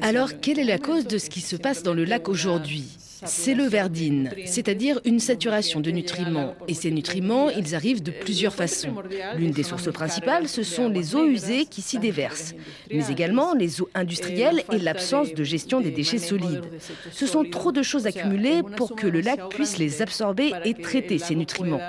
Alors, 0.01 0.29
quelle 0.41 0.59
est 0.59 0.65
la 0.65 0.77
cause 0.77 1.07
de 1.07 1.17
ce 1.17 1.29
qui 1.29 1.39
se 1.39 1.55
passe 1.55 1.83
dans 1.83 1.93
le 1.93 2.03
lac 2.03 2.27
aujourd'hui? 2.27 2.97
C'est 3.25 3.53
le 3.53 3.65
verdine, 3.65 4.31
c'est-à-dire 4.45 4.99
une 5.05 5.19
saturation 5.19 5.79
de 5.79 5.91
nutriments. 5.91 6.55
Et 6.67 6.73
ces 6.73 6.91
nutriments, 6.91 7.49
ils 7.49 7.75
arrivent 7.75 8.03
de 8.03 8.11
plusieurs 8.11 8.53
façons. 8.53 8.95
L'une 9.37 9.51
des 9.51 9.63
sources 9.63 9.91
principales, 9.91 10.47
ce 10.47 10.63
sont 10.63 10.89
les 10.89 11.15
eaux 11.15 11.25
usées 11.25 11.65
qui 11.65 11.81
s'y 11.81 11.99
déversent, 11.99 12.55
mais 12.91 13.07
également 13.09 13.53
les 13.53 13.81
eaux 13.81 13.89
industrielles 13.93 14.63
et 14.71 14.77
l'absence 14.77 15.33
de 15.33 15.43
gestion 15.43 15.81
des 15.81 15.91
déchets 15.91 16.17
solides. 16.17 16.63
Ce 17.11 17.27
sont 17.27 17.43
trop 17.43 17.71
de 17.71 17.81
choses 17.81 18.07
accumulées 18.07 18.61
pour 18.77 18.95
que 18.95 19.07
le 19.07 19.21
lac 19.21 19.49
puisse 19.49 19.77
les 19.77 20.01
absorber 20.01 20.51
et 20.63 20.73
traiter 20.73 21.17
ces 21.17 21.35
nutriments. 21.35 21.81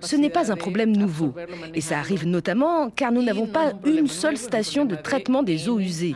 Ce 0.00 0.16
n'est 0.16 0.30
pas 0.30 0.52
un 0.52 0.56
problème 0.56 0.96
nouveau. 0.96 1.34
Et 1.74 1.80
ça 1.80 1.98
arrive 1.98 2.26
notamment 2.26 2.90
car 2.90 3.12
nous 3.12 3.22
n'avons 3.22 3.46
pas 3.46 3.72
une 3.84 4.08
seule 4.08 4.36
station 4.36 4.84
de 4.84 4.96
traitement 4.96 5.42
des 5.42 5.68
eaux 5.68 5.78
usées. 5.78 6.14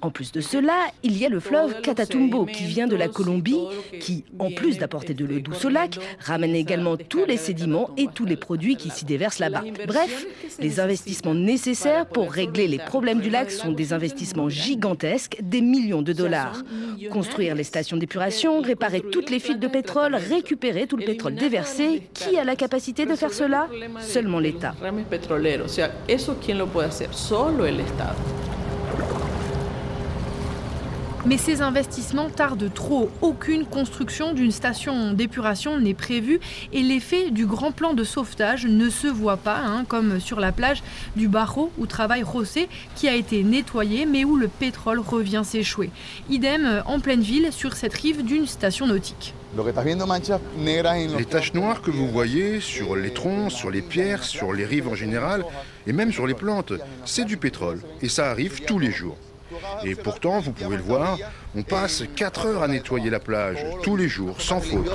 En 0.00 0.10
plus 0.10 0.32
de 0.32 0.40
cela, 0.40 0.86
il 1.02 1.16
y 1.18 1.24
a 1.24 1.28
le 1.28 1.40
fleuve 1.40 1.80
Catatumbo 1.80 2.46
qui 2.46 2.64
vient 2.64 2.86
de 2.86 2.96
la 2.96 3.08
Colombie, 3.08 3.58
en 4.38 4.50
plus 4.50 4.78
d'apporter 4.78 5.14
de 5.14 5.24
l'eau 5.24 5.40
douce 5.40 5.64
au 5.64 5.68
lac, 5.68 5.98
ramène 6.20 6.54
également 6.54 6.96
tous 6.96 7.24
les 7.24 7.36
sédiments 7.36 7.90
et 7.96 8.06
tous 8.14 8.24
les 8.24 8.36
produits 8.36 8.76
qui 8.76 8.90
s'y 8.90 9.04
déversent 9.04 9.38
là-bas. 9.38 9.62
Bref, 9.86 10.26
les 10.58 10.80
investissements 10.80 11.34
nécessaires 11.34 12.06
pour 12.06 12.32
régler 12.32 12.68
les 12.68 12.78
problèmes 12.78 13.20
du 13.20 13.30
lac 13.30 13.50
sont 13.50 13.72
des 13.72 13.92
investissements 13.92 14.48
gigantesques, 14.48 15.38
des 15.42 15.60
millions 15.60 16.02
de 16.02 16.12
dollars. 16.12 16.62
Construire 17.10 17.54
les 17.54 17.64
stations 17.64 17.96
d'épuration, 17.96 18.60
réparer 18.60 19.02
toutes 19.12 19.30
les 19.30 19.40
fuites 19.40 19.60
de 19.60 19.68
pétrole, 19.68 20.14
récupérer 20.14 20.86
tout 20.86 20.96
le 20.96 21.04
pétrole 21.04 21.34
déversé, 21.34 22.02
qui 22.14 22.38
a 22.38 22.44
la 22.44 22.56
capacité 22.56 23.06
de 23.06 23.14
faire 23.14 23.32
cela? 23.32 23.68
Seulement 24.00 24.40
l'État. 24.40 24.74
Mais 31.28 31.36
ces 31.36 31.60
investissements 31.60 32.30
tardent 32.30 32.72
trop. 32.72 33.10
Aucune 33.20 33.66
construction 33.66 34.32
d'une 34.32 34.50
station 34.50 35.12
d'épuration 35.12 35.78
n'est 35.78 35.92
prévue 35.92 36.40
et 36.72 36.80
l'effet 36.80 37.30
du 37.30 37.44
grand 37.44 37.70
plan 37.70 37.92
de 37.92 38.02
sauvetage 38.02 38.64
ne 38.64 38.88
se 38.88 39.08
voit 39.08 39.36
pas, 39.36 39.58
hein, 39.58 39.84
comme 39.86 40.20
sur 40.20 40.40
la 40.40 40.52
plage 40.52 40.82
du 41.16 41.28
Barro 41.28 41.70
où 41.76 41.84
travaille 41.84 42.24
José, 42.24 42.70
qui 42.94 43.10
a 43.10 43.14
été 43.14 43.44
nettoyé 43.44 44.06
mais 44.06 44.24
où 44.24 44.38
le 44.38 44.48
pétrole 44.48 45.00
revient 45.00 45.42
s'échouer. 45.44 45.90
Idem 46.30 46.82
en 46.86 46.98
pleine 46.98 47.20
ville 47.20 47.52
sur 47.52 47.74
cette 47.74 47.92
rive 47.92 48.24
d'une 48.24 48.46
station 48.46 48.86
nautique. 48.86 49.34
Les 51.18 51.24
taches 51.26 51.52
noires 51.52 51.82
que 51.82 51.90
vous 51.90 52.08
voyez 52.08 52.60
sur 52.60 52.96
les 52.96 53.12
troncs, 53.12 53.52
sur 53.52 53.70
les 53.70 53.82
pierres, 53.82 54.24
sur 54.24 54.54
les 54.54 54.64
rives 54.64 54.88
en 54.88 54.94
général, 54.94 55.44
et 55.86 55.92
même 55.92 56.10
sur 56.10 56.26
les 56.26 56.32
plantes, 56.32 56.72
c'est 57.04 57.26
du 57.26 57.36
pétrole. 57.36 57.82
Et 58.00 58.08
ça 58.08 58.30
arrive 58.30 58.62
tous 58.64 58.78
les 58.78 58.92
jours. 58.92 59.18
Et 59.84 59.94
pourtant, 59.94 60.40
vous 60.40 60.52
pouvez 60.52 60.76
le 60.76 60.82
voir, 60.82 61.18
on 61.56 61.62
passe 61.62 62.02
4 62.16 62.46
heures 62.46 62.62
à 62.62 62.68
nettoyer 62.68 63.10
la 63.10 63.20
plage, 63.20 63.64
tous 63.82 63.96
les 63.96 64.08
jours, 64.08 64.40
sans 64.40 64.60
faute. 64.60 64.88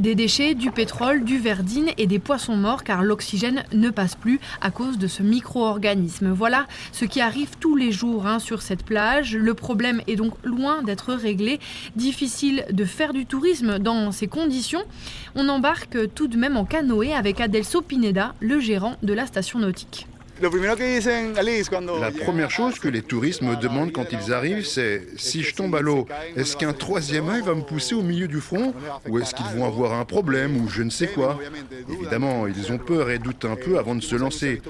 Des 0.00 0.14
déchets, 0.14 0.54
du 0.54 0.70
pétrole, 0.70 1.24
du 1.24 1.38
verdine 1.38 1.90
et 1.98 2.06
des 2.06 2.18
poissons 2.18 2.56
morts 2.56 2.84
car 2.84 3.02
l'oxygène 3.02 3.64
ne 3.74 3.90
passe 3.90 4.14
plus 4.14 4.40
à 4.62 4.70
cause 4.70 4.96
de 4.96 5.06
ce 5.06 5.22
micro-organisme. 5.22 6.30
Voilà 6.30 6.66
ce 6.92 7.04
qui 7.04 7.20
arrive 7.20 7.50
tous 7.60 7.76
les 7.76 7.92
jours 7.92 8.26
hein, 8.26 8.38
sur 8.38 8.62
cette 8.62 8.82
plage. 8.82 9.36
Le 9.36 9.52
problème 9.52 10.00
est 10.06 10.16
donc 10.16 10.32
loin 10.42 10.82
d'être 10.82 11.12
réglé. 11.12 11.60
Difficile 11.96 12.64
de 12.70 12.86
faire 12.86 13.12
du 13.12 13.26
tourisme 13.26 13.78
dans 13.78 14.10
ces 14.10 14.26
conditions. 14.26 14.84
On 15.34 15.50
embarque 15.50 15.98
tout 16.14 16.28
de 16.28 16.38
même 16.38 16.56
en 16.56 16.64
canoë 16.64 17.12
avec 17.12 17.38
Adelso 17.38 17.82
Pineda, 17.82 18.34
le 18.40 18.58
gérant 18.58 18.96
de 19.02 19.12
la 19.12 19.26
station 19.26 19.58
nautique. 19.58 20.06
La 20.42 22.10
première 22.10 22.50
chose 22.50 22.78
que 22.78 22.88
les 22.88 23.02
touristes 23.02 23.42
me 23.42 23.56
demandent 23.56 23.92
quand 23.92 24.06
ils 24.10 24.32
arrivent, 24.32 24.66
c'est 24.66 25.06
si 25.16 25.42
je 25.42 25.54
tombe 25.54 25.74
à 25.74 25.80
l'eau, 25.80 26.06
est-ce 26.36 26.56
qu'un 26.56 26.72
troisième 26.72 27.28
œil 27.28 27.42
va 27.42 27.54
me 27.54 27.62
pousser 27.62 27.94
au 27.94 28.02
milieu 28.02 28.26
du 28.26 28.40
front 28.40 28.72
ou 29.08 29.18
est-ce 29.18 29.34
qu'ils 29.34 29.46
vont 29.56 29.66
avoir 29.66 29.92
un 29.92 30.04
problème 30.04 30.56
ou 30.56 30.68
je 30.68 30.82
ne 30.82 30.90
sais 30.90 31.08
quoi? 31.08 31.38
Évidemment, 31.90 32.46
ils 32.46 32.72
ont 32.72 32.78
peur 32.78 33.10
et 33.10 33.18
doutent 33.18 33.44
un 33.44 33.56
peu 33.56 33.78
avant 33.78 33.94
de 33.94 34.02
se 34.02 34.16
lancer. 34.16 34.62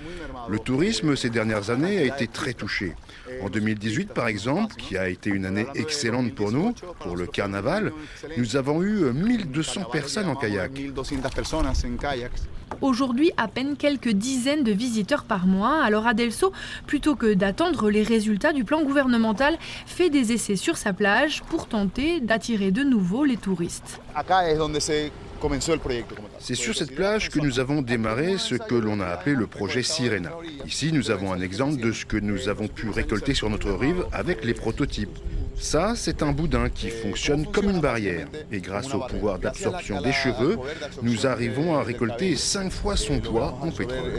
Le 0.49 0.59
tourisme 0.59 1.15
ces 1.17 1.31
dernières 1.31 1.71
années 1.71 1.99
a 1.99 2.05
été 2.05 2.27
très 2.27 2.53
touché. 2.53 2.95
En 3.43 3.49
2018, 3.49 4.13
par 4.13 4.27
exemple, 4.27 4.75
qui 4.77 4.97
a 4.97 5.09
été 5.09 5.31
une 5.31 5.47
année 5.47 5.67
excellente 5.75 6.35
pour 6.35 6.51
nous, 6.51 6.75
pour 7.01 7.17
le 7.17 7.27
carnaval, 7.27 7.93
nous 8.37 8.57
avons 8.57 8.83
eu 8.83 9.13
1200 9.13 9.85
personnes 9.85 10.29
en 10.29 10.35
kayak. 10.35 10.73
Aujourd'hui, 12.83 13.31
à 13.37 13.47
peine 13.47 13.77
quelques 13.77 14.09
dizaines 14.09 14.65
de 14.65 14.73
visiteurs 14.73 15.25
par 15.25 15.47
mois. 15.47 15.83
Alors 15.83 16.07
Adelso, 16.07 16.53
plutôt 16.87 17.15
que 17.15 17.35
d'attendre 17.35 17.91
les 17.91 18.03
résultats 18.03 18.53
du 18.53 18.65
plan 18.65 18.83
gouvernemental, 18.83 19.59
fait 19.87 20.09
des 20.09 20.33
essais 20.33 20.57
sur 20.57 20.77
sa 20.77 20.93
plage 20.93 21.43
pour 21.51 21.67
tenter 21.67 22.21
d'attirer 22.21 22.71
de 22.71 22.83
nouveau 22.83 23.25
les 23.25 23.37
touristes. 23.37 24.01
C'est 26.39 26.55
sur 26.55 26.75
cette 26.75 26.95
plage 26.95 27.31
que 27.31 27.41
nous 27.41 27.61
avons 27.61 27.83
démarré 27.83 28.37
ce 28.39 28.55
que 28.55 28.75
l'on 28.75 29.01
a 29.01 29.07
appelé 29.07 29.35
le 29.35 29.47
projet 29.47 29.83
Sirena. 29.83 30.31
Ici, 30.67 30.93
nous 30.93 31.11
avons 31.11 31.33
un 31.33 31.41
exemple 31.41 31.77
de 31.77 31.93
ce 31.93 32.05
que 32.05 32.17
nous 32.17 32.49
avons 32.49 32.69
pu 32.69 32.91
récolter 32.91 33.35
sur 33.35 33.49
notre 33.51 33.73
rive 33.73 34.05
avec 34.13 34.45
les 34.45 34.55
prototypes. 34.55 35.19
Ça, 35.59 35.93
c'est 35.95 36.23
un 36.23 36.33
boudin 36.33 36.71
qui 36.71 36.89
fonctionne 36.89 37.47
comme 37.47 37.69
une 37.69 37.81
barrière. 37.81 38.29
Et 38.51 38.61
grâce 38.61 38.95
au 38.95 39.01
pouvoir 39.01 39.39
d'absorption 39.39 40.01
des 40.01 40.13
cheveux, 40.13 40.59
nous 41.03 41.27
arrivons 41.27 41.77
à 41.77 41.83
récolter 41.83 42.37
5 42.37 42.71
fois 42.73 42.97
son 42.97 43.21
poids 43.21 43.59
en 43.61 43.71
pétrole. 43.71 44.13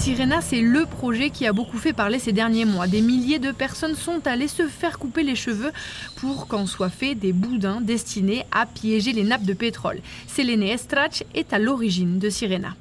Sirena, 0.00 0.40
c'est 0.40 0.62
le 0.62 0.86
projet 0.86 1.28
qui 1.28 1.46
a 1.46 1.52
beaucoup 1.52 1.76
fait 1.76 1.92
parler 1.92 2.18
ces 2.18 2.32
derniers 2.32 2.64
mois. 2.64 2.86
Des 2.86 3.02
milliers 3.02 3.38
de 3.38 3.52
personnes 3.52 3.94
sont 3.94 4.26
allées 4.26 4.48
se 4.48 4.66
faire 4.66 4.98
couper 4.98 5.22
les 5.22 5.36
cheveux 5.36 5.72
pour 6.16 6.46
qu'en 6.46 6.64
soient 6.64 6.88
faits 6.88 7.18
des 7.18 7.34
boudins 7.34 7.82
destinés 7.82 8.46
à 8.50 8.64
piéger 8.64 9.12
les 9.12 9.24
nappes 9.24 9.44
de 9.44 9.52
pétrole. 9.52 10.00
Selene 10.26 10.62
Estrach 10.62 11.22
est 11.34 11.52
à 11.52 11.58
l'origine 11.58 12.18
de 12.18 12.30
Sirena. 12.30 12.74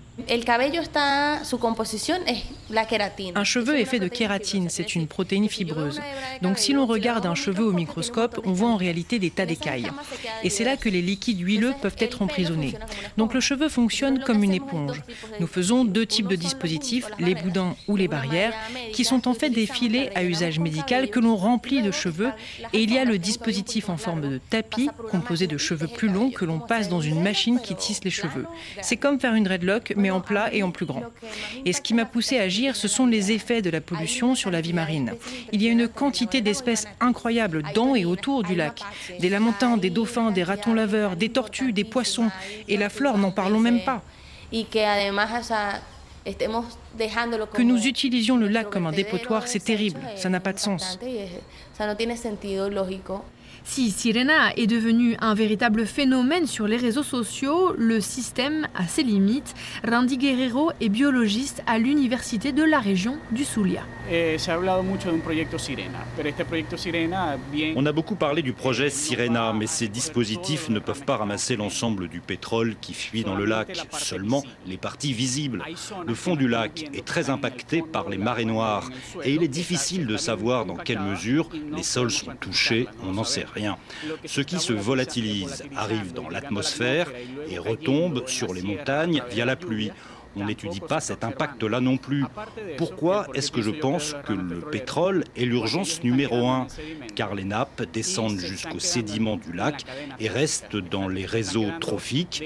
Un 3.35 3.43
cheveu 3.43 3.79
est 3.79 3.85
fait 3.85 3.99
de 3.99 4.07
kératine, 4.07 4.69
c'est 4.69 4.95
une 4.95 5.07
protéine 5.07 5.49
fibreuse. 5.49 5.99
Donc 6.41 6.59
si 6.59 6.73
l'on 6.73 6.85
regarde 6.85 7.25
un 7.25 7.35
cheveu 7.35 7.63
au 7.65 7.71
microscope, 7.71 8.39
on 8.45 8.51
voit 8.51 8.69
en 8.69 8.77
réalité 8.77 9.19
des 9.19 9.31
tas 9.31 9.45
d'écailles. 9.45 9.87
Et 10.43 10.49
c'est 10.49 10.63
là 10.63 10.77
que 10.77 10.89
les 10.89 11.01
liquides 11.01 11.39
huileux 11.39 11.73
peuvent 11.81 11.95
être 11.99 12.21
emprisonnés. 12.21 12.75
Donc 13.17 13.33
le 13.33 13.39
cheveu 13.39 13.69
fonctionne 13.69 14.19
comme 14.19 14.43
une 14.43 14.53
éponge. 14.53 15.01
Nous 15.39 15.47
faisons 15.47 15.85
deux 15.85 16.05
types 16.05 16.27
de 16.27 16.35
dispositifs, 16.35 17.07
les 17.19 17.35
boudins 17.35 17.75
ou 17.87 17.95
les 17.95 18.07
barrières, 18.07 18.53
qui 18.93 19.03
sont 19.03 19.27
en 19.27 19.33
fait 19.33 19.49
des 19.49 19.65
filets 19.65 20.11
à 20.15 20.23
usage 20.23 20.59
médical 20.59 21.09
que 21.09 21.19
l'on 21.19 21.35
remplit 21.35 21.81
de 21.81 21.91
cheveux. 21.91 22.31
Et 22.73 22.83
il 22.83 22.93
y 22.93 22.99
a 22.99 23.05
le 23.05 23.17
dispositif 23.17 23.89
en 23.89 23.97
forme 23.97 24.21
de 24.21 24.39
tapis, 24.49 24.89
composé 25.11 25.47
de 25.47 25.57
cheveux 25.57 25.87
plus 25.87 26.09
longs, 26.09 26.31
que 26.31 26.45
l'on 26.45 26.59
passe 26.59 26.89
dans 26.89 27.01
une 27.01 27.21
machine 27.21 27.59
qui 27.59 27.75
tisse 27.75 28.03
les 28.03 28.11
cheveux. 28.11 28.45
C'est 28.81 28.97
comme 28.97 29.19
faire 29.19 29.33
une 29.33 29.43
dreadlock, 29.43 29.93
mais 29.95 30.08
en 30.11 30.21
plat 30.21 30.53
et 30.53 30.63
en 30.63 30.71
plus 30.71 30.85
grand. 30.85 31.03
Et 31.65 31.73
ce 31.73 31.81
qui 31.81 31.93
m'a 31.93 32.05
poussé 32.05 32.39
à 32.39 32.43
agir, 32.43 32.75
ce 32.75 32.87
sont 32.87 33.05
les 33.05 33.31
effets 33.31 33.61
de 33.61 33.69
la 33.69 33.81
pollution 33.81 34.35
sur 34.35 34.51
la 34.51 34.61
vie 34.61 34.73
marine. 34.73 35.13
Il 35.51 35.61
y 35.61 35.67
a 35.67 35.71
une 35.71 35.87
quantité 35.87 36.41
d'espèces 36.41 36.87
incroyables 36.99 37.63
dans 37.73 37.95
et 37.95 38.05
autour 38.05 38.43
du 38.43 38.55
lac. 38.55 38.81
Des 39.19 39.29
lamentins, 39.29 39.77
des 39.77 39.89
dauphins, 39.89 40.31
des 40.31 40.43
ratons 40.43 40.73
laveurs, 40.73 41.15
des 41.15 41.29
tortues, 41.29 41.73
des 41.73 41.83
poissons. 41.83 42.29
Et 42.67 42.77
la 42.77 42.89
flore, 42.89 43.17
n'en 43.17 43.31
parlons 43.31 43.59
même 43.59 43.81
pas. 43.83 44.01
Que 47.53 47.61
nous 47.61 47.87
utilisions 47.87 48.37
le 48.37 48.47
lac 48.47 48.69
comme 48.69 48.87
un 48.87 48.91
dépotoir, 48.91 49.47
c'est 49.47 49.63
terrible, 49.63 49.99
ça 50.15 50.29
n'a 50.29 50.39
pas 50.39 50.53
de 50.53 50.59
sens. 50.59 50.99
Si 53.63 53.91
Sirena 53.91 54.53
est 54.55 54.67
devenu 54.67 55.15
un 55.19 55.33
véritable 55.33 55.85
phénomène 55.85 56.47
sur 56.47 56.67
les 56.67 56.77
réseaux 56.77 57.03
sociaux, 57.03 57.73
le 57.77 57.99
système 58.01 58.67
a 58.75 58.87
ses 58.87 59.03
limites. 59.03 59.53
Randy 59.87 60.17
Guerrero 60.17 60.71
est 60.81 60.89
biologiste 60.89 61.61
à 61.67 61.77
l'université 61.77 62.51
de 62.51 62.63
la 62.63 62.79
région 62.79 63.17
du 63.31 63.43
Zulia. 63.43 63.83
Eh, 64.11 64.37
On 67.75 67.85
a 67.85 67.91
beaucoup 67.91 68.15
parlé 68.15 68.41
du 68.41 68.53
projet 68.53 68.89
Sirena, 68.89 69.53
mais 69.53 69.67
ces 69.67 69.87
dispositifs 69.87 70.69
ne 70.69 70.79
peuvent 70.79 71.03
pas 71.03 71.17
ramasser 71.17 71.55
l'ensemble 71.55 72.07
du 72.07 72.19
pétrole 72.19 72.75
qui 72.81 72.93
fuit 72.93 73.23
dans 73.23 73.35
le 73.35 73.45
lac, 73.45 73.85
seulement 73.91 74.43
les 74.65 74.77
parties 74.77 75.13
visibles. 75.13 75.63
Le 76.07 76.15
fond 76.15 76.35
du 76.35 76.47
lac 76.47 76.89
est 76.93 77.05
très 77.05 77.29
impacté 77.29 77.83
par 77.83 78.09
les 78.09 78.17
marées 78.17 78.45
noires 78.45 78.89
et 79.23 79.33
il 79.33 79.43
est 79.43 79.47
difficile 79.47 80.07
de 80.07 80.17
savoir 80.17 80.65
dans 80.65 80.75
quelle 80.75 81.01
mesure 81.01 81.49
les 81.75 81.83
sols 81.83 82.11
sont 82.11 82.33
touchés, 82.39 82.87
on 83.03 83.13
n'en 83.13 83.23
sait 83.23 83.45
rien. 83.53 83.77
Ce 84.25 84.41
qui 84.41 84.59
se 84.59 84.73
volatilise 84.73 85.63
arrive 85.75 86.13
dans 86.13 86.29
l'atmosphère 86.29 87.11
et 87.49 87.57
retombe 87.57 88.27
sur 88.27 88.53
les 88.53 88.61
montagnes 88.61 89.21
via 89.31 89.45
la 89.45 89.55
pluie 89.55 89.91
on 90.35 90.45
n'étudie 90.45 90.79
pas 90.79 90.99
cet 90.99 91.23
impact-là 91.23 91.79
non 91.79 91.97
plus. 91.97 92.25
Pourquoi 92.77 93.27
est-ce 93.33 93.51
que 93.51 93.61
je 93.61 93.71
pense 93.71 94.15
que 94.25 94.33
le 94.33 94.61
pétrole 94.61 95.23
est 95.35 95.45
l'urgence 95.45 96.03
numéro 96.03 96.47
un? 96.47 96.67
Car 97.15 97.35
les 97.35 97.43
nappes 97.43 97.83
descendent 97.91 98.39
jusqu'aux 98.39 98.79
sédiments 98.79 99.37
du 99.37 99.53
lac 99.53 99.85
et 100.19 100.29
restent 100.29 100.75
dans 100.75 101.07
les 101.07 101.25
réseaux 101.25 101.71
trophiques. 101.79 102.43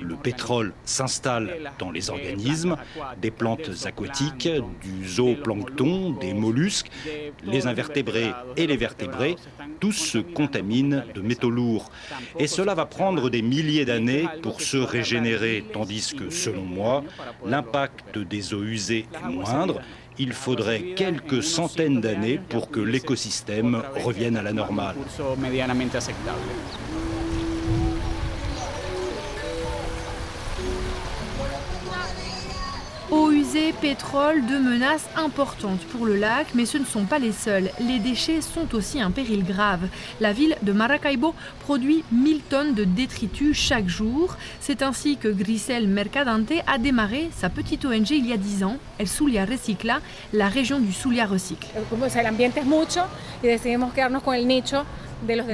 Le 0.00 0.16
pétrole 0.16 0.72
s'installe 0.84 1.72
dans 1.78 1.90
les 1.90 2.10
organismes, 2.10 2.76
des 3.20 3.30
plantes 3.30 3.70
aquatiques, 3.84 4.48
du 4.82 5.08
zooplancton, 5.08 6.12
des 6.12 6.34
mollusques, 6.34 6.90
les 7.44 7.66
invertébrés 7.66 8.32
et 8.56 8.66
les 8.66 8.76
vertébrés, 8.76 9.36
tous 9.80 9.92
se 9.92 10.18
contaminent 10.18 11.04
de 11.14 11.20
métaux 11.20 11.50
lourds. 11.50 11.90
Et 12.38 12.46
cela 12.46 12.74
va 12.74 12.86
prendre 12.86 13.30
des 13.30 13.42
milliers 13.42 13.84
d'années 13.84 14.26
pour 14.42 14.60
se 14.60 14.76
régénérer, 14.76 15.64
tandis 15.72 16.14
que, 16.16 16.30
selon 16.30 16.62
moi, 16.62 17.04
l'impact 17.44 18.18
des 18.18 18.54
eaux 18.54 18.62
usées 18.62 19.06
est 19.12 19.28
moindre. 19.28 19.80
Il 20.18 20.32
faudrait 20.32 20.94
quelques 20.96 21.42
centaines 21.42 22.00
d'années 22.00 22.40
pour 22.48 22.70
que 22.70 22.80
l'écosystème 22.80 23.82
revienne 23.96 24.36
à 24.36 24.42
la 24.42 24.52
normale. 24.52 24.96
Usée, 33.56 33.72
pétrole, 33.72 34.44
deux 34.46 34.60
menaces 34.60 35.08
importantes 35.16 35.80
pour 35.86 36.06
le 36.06 36.16
lac, 36.16 36.48
mais 36.54 36.66
ce 36.66 36.78
ne 36.78 36.84
sont 36.84 37.04
pas 37.04 37.18
les 37.18 37.32
seuls. 37.32 37.70
Les 37.80 37.98
déchets 37.98 38.40
sont 38.40 38.74
aussi 38.74 39.00
un 39.00 39.10
péril 39.10 39.44
grave. 39.44 39.88
La 40.20 40.32
ville 40.32 40.56
de 40.62 40.72
Maracaibo 40.72 41.34
produit 41.60 42.04
1000 42.12 42.40
tonnes 42.42 42.74
de 42.74 42.84
détritus 42.84 43.56
chaque 43.56 43.88
jour. 43.88 44.36
C'est 44.60 44.82
ainsi 44.82 45.16
que 45.16 45.28
Grisel 45.28 45.86
Mercadante 45.88 46.52
a 46.66 46.78
démarré 46.78 47.30
sa 47.36 47.48
petite 47.48 47.84
ONG 47.84 48.10
il 48.10 48.26
y 48.26 48.32
a 48.32 48.36
10 48.36 48.64
ans. 48.64 48.76
El 48.98 49.06
Zulia 49.06 49.44
Recicla, 49.44 50.00
la 50.32 50.48
région 50.48 50.78
du 50.78 50.92
Zulia 50.92 51.26
Recycle. 51.26 51.68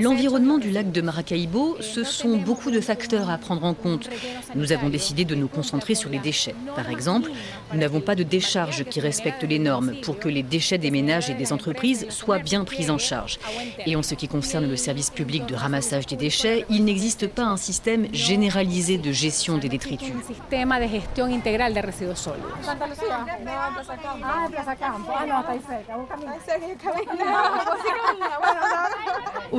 L'environnement 0.01 0.59
du 0.59 0.71
lac 0.71 0.91
de 0.91 1.01
Maracaibo, 1.01 1.77
ce 1.81 2.03
sont 2.03 2.37
beaucoup 2.37 2.71
de 2.71 2.81
facteurs 2.81 3.31
à 3.31 3.39
prendre 3.39 3.65
en 3.65 3.75
compte. 3.75 4.09
Nous 4.57 4.73
avons 4.73 4.89
décidé 4.89 5.25
de 5.25 5.37
nous 5.37 5.47
concentrer 5.47 5.95
sur 5.95 6.11
les 6.11 6.19
déchets. 6.19 6.55
Par 6.75 6.91
exemple, 6.91 7.31
nous 7.73 7.79
n'avons 7.79 8.01
pas 8.01 8.17
de 8.17 8.25
décharge 8.25 8.85
qui 8.85 9.01
respecte 9.01 9.45
les 9.45 9.61
normes 9.61 9.95
pour 10.03 10.19
que 10.19 10.29
les 10.29 10.43
déchets 10.43 10.79
des 10.79 10.91
ménages 10.91 11.31
et 11.31 11.35
des 11.35 11.53
entreprises 11.53 12.07
soient 12.09 12.41
bien 12.41 12.65
pris 12.65 12.91
en 12.91 12.99
charge. 12.99 13.39
Et 13.87 13.95
en 13.95 14.03
ce 14.03 14.15
qui 14.15 14.27
concerne 14.27 14.69
le 14.69 14.77
service 14.77 15.11
public 15.11 15.47
de 15.47 15.55
ramassage 15.55 16.07
des 16.07 16.17
déchets, 16.17 16.67
il 16.69 16.85
n'existe 16.85 17.29
pas 17.29 17.45
un 17.45 17.57
système 17.57 18.13
généralisé 18.13 18.99
de 18.99 19.13
gestion 19.13 19.59
des 19.59 19.69
détritus. 19.69 20.13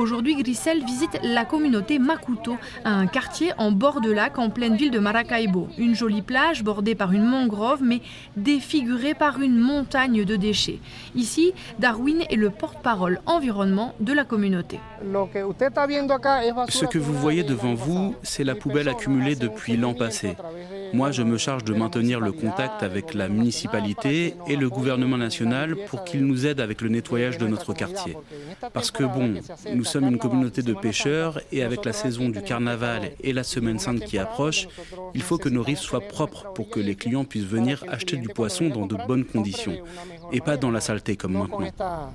Aujourd'hui, 0.04 0.36
Grisel 0.36 0.84
visite 0.84 1.18
la 1.22 1.46
communauté 1.46 1.98
Makuto, 1.98 2.58
un 2.84 3.06
quartier 3.06 3.52
en 3.56 3.72
bord 3.72 4.02
de 4.02 4.12
lac 4.12 4.38
en 4.38 4.50
pleine 4.50 4.76
ville 4.76 4.90
de 4.90 4.98
Maracaibo. 4.98 5.68
Une 5.78 5.94
jolie 5.94 6.20
plage 6.20 6.62
bordée 6.62 6.94
par 6.94 7.12
une 7.12 7.24
mangrove, 7.24 7.82
mais 7.82 8.02
défigurée 8.36 9.14
par 9.14 9.40
une 9.40 9.58
montagne 9.58 10.26
de 10.26 10.36
déchets. 10.36 10.80
Ici, 11.14 11.54
Darwin 11.78 12.20
est 12.28 12.36
le 12.36 12.50
porte-parole 12.50 13.22
environnement 13.24 13.94
de 13.98 14.12
la 14.12 14.24
communauté. 14.24 14.78
Ce 16.68 16.84
que 16.84 16.98
vous 16.98 17.14
voyez 17.14 17.42
devant 17.42 17.72
vous, 17.72 18.14
c'est 18.22 18.44
la 18.44 18.54
poubelle 18.54 18.90
accumulée 18.90 19.36
depuis 19.36 19.78
l'an 19.78 19.94
passé. 19.94 20.36
Moi, 20.94 21.10
je 21.10 21.22
me 21.22 21.38
charge 21.38 21.64
de 21.64 21.74
maintenir 21.74 22.20
le 22.20 22.30
contact 22.30 22.84
avec 22.84 23.14
la 23.14 23.28
municipalité 23.28 24.34
et 24.46 24.54
le 24.54 24.68
gouvernement 24.70 25.18
national 25.18 25.74
pour 25.88 26.04
qu'ils 26.04 26.24
nous 26.24 26.46
aident 26.46 26.60
avec 26.60 26.80
le 26.82 26.88
nettoyage 26.88 27.36
de 27.36 27.48
notre 27.48 27.74
quartier. 27.74 28.16
Parce 28.72 28.92
que 28.92 29.02
bon, 29.02 29.34
nous 29.74 29.84
sommes 29.84 30.06
une 30.06 30.18
communauté 30.18 30.62
de 30.62 30.72
pêcheurs 30.72 31.40
et 31.50 31.64
avec 31.64 31.84
la 31.84 31.92
saison 31.92 32.28
du 32.28 32.40
carnaval 32.42 33.10
et 33.20 33.32
la 33.32 33.42
semaine 33.42 33.80
sainte 33.80 34.04
qui 34.04 34.18
approche, 34.18 34.68
il 35.14 35.22
faut 35.22 35.36
que 35.36 35.48
nos 35.48 35.64
rives 35.64 35.78
soient 35.78 36.00
propres 36.00 36.52
pour 36.54 36.70
que 36.70 36.78
les 36.78 36.94
clients 36.94 37.24
puissent 37.24 37.42
venir 37.42 37.84
acheter 37.88 38.16
du 38.16 38.28
poisson 38.28 38.68
dans 38.68 38.86
de 38.86 38.96
bonnes 39.08 39.24
conditions 39.24 39.76
et 40.32 40.40
pas 40.40 40.56
dans 40.56 40.70
la 40.70 40.80
saleté 40.80 41.16
comme 41.16 41.32
maintenant. 41.32 42.12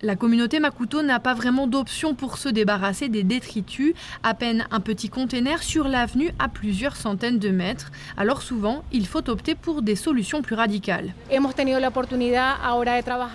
La 0.00 0.14
communauté 0.14 0.60
Makuto 0.60 1.02
n'a 1.02 1.18
pas 1.18 1.34
vraiment 1.34 1.66
d'option 1.66 2.14
pour 2.14 2.38
se 2.38 2.48
débarrasser 2.48 3.08
des 3.08 3.24
détritus. 3.24 3.94
À 4.22 4.34
peine 4.34 4.66
un 4.70 4.78
petit 4.78 5.08
container 5.08 5.60
sur 5.62 5.88
l'avenue 5.88 6.30
à 6.38 6.48
plusieurs 6.48 6.94
centaines 6.94 7.40
de 7.40 7.50
mètres. 7.50 7.90
Alors 8.16 8.42
souvent, 8.42 8.84
il 8.92 9.06
faut 9.06 9.28
opter 9.28 9.56
pour 9.56 9.82
des 9.82 9.96
solutions 9.96 10.40
plus 10.40 10.54
radicales. 10.54 11.14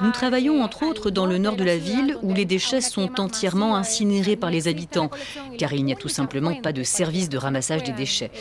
Nous 0.01 0.11
travaillons 0.11 0.63
entre 0.63 0.83
autres 0.83 1.11
dans 1.11 1.25
le 1.25 1.37
nord 1.37 1.57
de 1.57 1.65
la 1.65 1.77
ville 1.77 2.17
où 2.23 2.33
les 2.33 2.45
déchets 2.45 2.79
sont 2.79 3.19
entièrement 3.19 3.75
incinérés 3.75 4.37
par 4.37 4.51
les 4.51 4.69
habitants, 4.69 5.09
car 5.57 5.73
il 5.73 5.83
n'y 5.83 5.91
a 5.91 5.97
tout 5.97 6.07
simplement 6.07 6.55
pas 6.55 6.71
de 6.71 6.83
service 6.83 7.27
de 7.27 7.37
ramassage 7.37 7.83
des 7.83 7.91
déchets. 7.91 8.31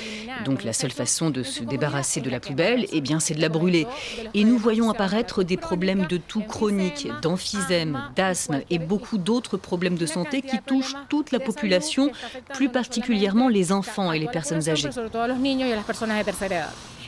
Donc 0.44 0.62
la 0.62 0.72
seule 0.72 0.92
façon 0.92 1.30
de 1.30 1.42
se 1.42 1.64
débarrasser 1.64 2.20
de 2.20 2.30
la 2.30 2.38
poubelle, 2.38 2.86
eh 2.92 3.00
bien, 3.00 3.18
c'est 3.18 3.34
de 3.34 3.40
la 3.40 3.48
brûler. 3.48 3.88
Et 4.32 4.44
nous 4.44 4.58
voyons 4.58 4.88
apparaître 4.88 5.42
des 5.42 5.56
problèmes 5.56 5.71
de 5.76 6.16
toux 6.16 6.42
chroniques, 6.42 7.08
d'emphysème, 7.22 7.98
d'asthme 8.14 8.60
et 8.70 8.78
beaucoup 8.78 9.18
d'autres 9.18 9.56
problèmes 9.56 9.96
de 9.96 10.06
santé 10.06 10.42
qui 10.42 10.58
touchent 10.58 10.94
toute 11.08 11.32
la 11.32 11.40
population, 11.40 12.10
plus 12.54 12.68
particulièrement 12.68 13.48
les 13.48 13.72
enfants 13.72 14.12
et 14.12 14.18
les 14.18 14.28
personnes 14.28 14.68
âgées. 14.68 14.90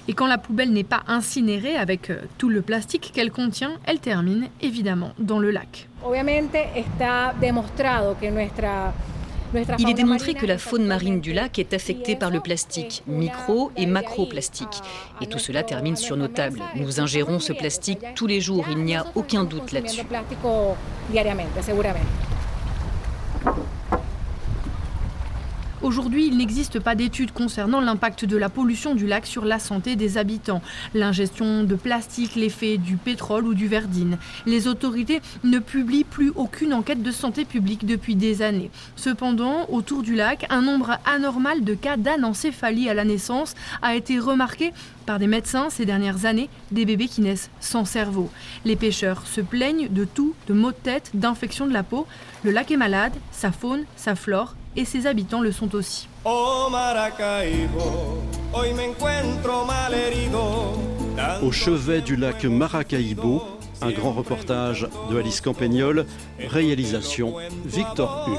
Et 0.06 0.12
quand 0.12 0.26
la 0.26 0.36
poubelle 0.36 0.70
n'est 0.70 0.84
pas 0.84 1.02
incinérée 1.06 1.76
avec 1.76 2.10
euh, 2.10 2.20
tout 2.36 2.50
le 2.50 2.60
plastique 2.60 3.10
qu'elle 3.14 3.30
contient, 3.30 3.72
elle 3.86 4.00
termine 4.00 4.48
évidemment 4.60 5.12
dans 5.18 5.38
le 5.38 5.50
lac. 5.50 5.88
Il 9.78 9.88
est 9.88 9.94
démontré 9.94 10.34
que 10.34 10.46
la 10.46 10.58
faune 10.58 10.86
marine 10.86 11.20
du 11.20 11.32
lac 11.32 11.58
est 11.58 11.74
affectée 11.74 12.16
par 12.16 12.30
le 12.30 12.40
plastique, 12.40 13.02
micro 13.06 13.70
et 13.76 13.86
macroplastique. 13.86 14.82
Et 15.20 15.26
tout 15.26 15.38
cela 15.38 15.62
termine 15.62 15.96
sur 15.96 16.16
nos 16.16 16.28
tables. 16.28 16.60
Nous 16.76 17.00
ingérons 17.00 17.38
ce 17.38 17.52
plastique 17.52 18.00
tous 18.14 18.26
les 18.26 18.40
jours, 18.40 18.66
il 18.70 18.78
n'y 18.78 18.94
a 18.94 19.06
aucun 19.14 19.44
doute 19.44 19.72
là-dessus. 19.72 20.02
Aujourd'hui, 25.84 26.28
il 26.28 26.38
n'existe 26.38 26.80
pas 26.80 26.94
d'études 26.94 27.32
concernant 27.32 27.82
l'impact 27.82 28.24
de 28.24 28.38
la 28.38 28.48
pollution 28.48 28.94
du 28.94 29.06
lac 29.06 29.26
sur 29.26 29.44
la 29.44 29.58
santé 29.58 29.96
des 29.96 30.16
habitants, 30.16 30.62
l'ingestion 30.94 31.62
de 31.62 31.74
plastique, 31.74 32.36
l'effet 32.36 32.78
du 32.78 32.96
pétrole 32.96 33.44
ou 33.44 33.52
du 33.52 33.68
verdine. 33.68 34.16
Les 34.46 34.66
autorités 34.66 35.20
ne 35.42 35.58
publient 35.58 36.04
plus 36.04 36.32
aucune 36.36 36.72
enquête 36.72 37.02
de 37.02 37.10
santé 37.10 37.44
publique 37.44 37.84
depuis 37.84 38.16
des 38.16 38.40
années. 38.40 38.70
Cependant, 38.96 39.66
autour 39.68 40.02
du 40.02 40.14
lac, 40.14 40.46
un 40.48 40.62
nombre 40.62 40.96
anormal 41.04 41.64
de 41.64 41.74
cas 41.74 41.98
d'anencéphalie 41.98 42.88
à 42.88 42.94
la 42.94 43.04
naissance 43.04 43.54
a 43.82 43.94
été 43.94 44.18
remarqué 44.18 44.72
par 45.04 45.18
des 45.18 45.26
médecins 45.26 45.68
ces 45.68 45.84
dernières 45.84 46.24
années, 46.24 46.48
des 46.70 46.86
bébés 46.86 47.08
qui 47.08 47.20
naissent 47.20 47.50
sans 47.60 47.84
cerveau. 47.84 48.30
Les 48.64 48.76
pêcheurs 48.76 49.26
se 49.26 49.42
plaignent 49.42 49.88
de 49.90 50.06
tout, 50.06 50.34
de 50.46 50.54
maux 50.54 50.70
de 50.70 50.76
tête, 50.76 51.10
d'infections 51.12 51.66
de 51.66 51.74
la 51.74 51.82
peau. 51.82 52.06
Le 52.42 52.52
lac 52.52 52.70
est 52.70 52.78
malade, 52.78 53.12
sa 53.32 53.52
faune, 53.52 53.84
sa 53.96 54.14
flore 54.14 54.54
et 54.76 54.84
ses 54.84 55.06
habitants 55.06 55.40
le 55.40 55.52
sont 55.52 55.74
aussi. 55.74 56.08
Au 61.42 61.52
chevet 61.52 62.00
du 62.00 62.16
lac 62.16 62.44
Maracaibo, 62.44 63.42
un 63.82 63.90
grand 63.90 64.12
reportage 64.12 64.88
de 65.10 65.18
Alice 65.18 65.40
Campagnol, 65.40 66.06
réalisation 66.38 67.34
Victor 67.64 68.28
Hull. 68.28 68.38